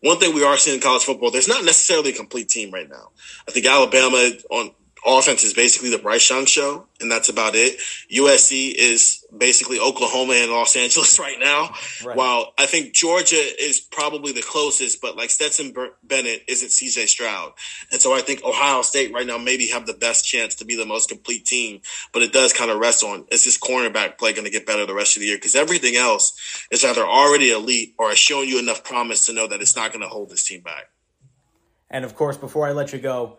[0.00, 2.88] one thing we are seeing in college football, there's not necessarily a complete team right
[2.88, 3.10] now.
[3.48, 4.70] I think Alabama on
[5.06, 7.78] offense is basically the Bryce Young show, and that's about it.
[8.12, 11.70] USC is basically Oklahoma and Los Angeles right now.
[12.04, 12.16] Right.
[12.16, 17.52] While I think Georgia is probably the closest, but like Stetson Bennett isn't CJ Stroud.
[17.92, 20.76] And so I think Ohio State right now maybe have the best chance to be
[20.76, 21.80] the most complete team,
[22.12, 24.86] but it does kind of rest on is this cornerback play going to get better
[24.86, 25.36] the rest of the year?
[25.36, 29.46] Because everything else is either already elite or has shown you enough promise to know
[29.46, 30.90] that it's not going to hold this team back.
[31.88, 33.38] And of course, before I let you go,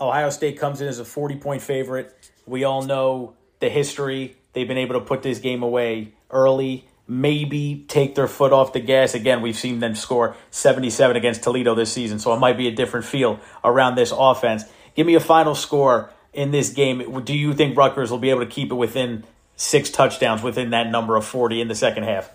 [0.00, 2.14] Ohio State comes in as a 40 point favorite.
[2.46, 4.36] We all know the history.
[4.52, 8.80] They've been able to put this game away early, maybe take their foot off the
[8.80, 9.14] gas.
[9.14, 12.72] Again, we've seen them score 77 against Toledo this season, so it might be a
[12.72, 14.64] different feel around this offense.
[14.94, 17.24] Give me a final score in this game.
[17.24, 19.24] Do you think Rutgers will be able to keep it within
[19.56, 22.30] six touchdowns within that number of 40 in the second half?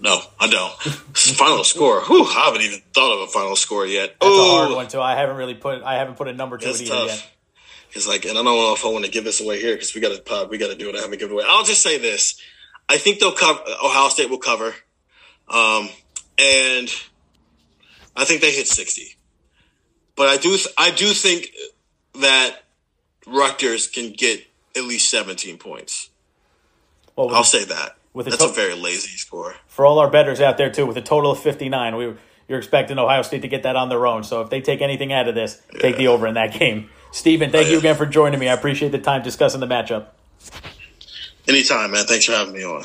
[0.00, 0.72] No, I don't.
[0.82, 2.02] final score.
[2.02, 4.16] Whew, I haven't even thought of a final score yet.
[4.20, 5.00] That's a hard one too.
[5.00, 5.82] I haven't really put.
[5.82, 7.08] I haven't put a number to it either tough.
[7.08, 7.30] yet.
[7.92, 9.94] It's like, and I don't know if I want to give this away here because
[9.94, 10.50] we got to pop.
[10.50, 10.96] We got to do it.
[10.96, 11.44] I haven't given away.
[11.46, 12.40] I'll just say this:
[12.88, 13.60] I think they'll cover.
[13.82, 14.74] Ohio State will cover,
[15.48, 15.88] um,
[16.38, 16.88] and
[18.16, 19.16] I think they hit sixty.
[20.16, 20.58] But I do.
[20.76, 21.52] I do think
[22.20, 22.56] that
[23.26, 24.44] Rutgers can get
[24.76, 26.10] at least seventeen points.
[27.14, 30.10] Well, I'll say that with a that's to- a very lazy score for all our
[30.10, 30.86] betters out there too.
[30.86, 32.14] With a total of fifty nine, we
[32.48, 34.24] you're expecting Ohio State to get that on their own.
[34.24, 35.80] So if they take anything out of this, yeah.
[35.80, 36.90] take the over in that game.
[37.10, 37.72] Stephen, thank oh, yeah.
[37.72, 38.48] you again for joining me.
[38.48, 40.06] I appreciate the time discussing the matchup.
[41.46, 42.06] Anytime, man.
[42.06, 42.84] Thanks for having me on.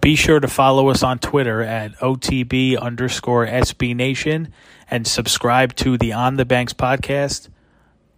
[0.00, 4.52] Be sure to follow us on Twitter at OTB underscore SB Nation
[4.90, 7.48] and subscribe to the On the Banks podcast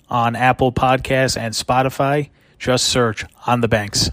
[0.08, 2.30] on Apple Podcasts and Spotify.
[2.58, 4.10] Just search On the Banks.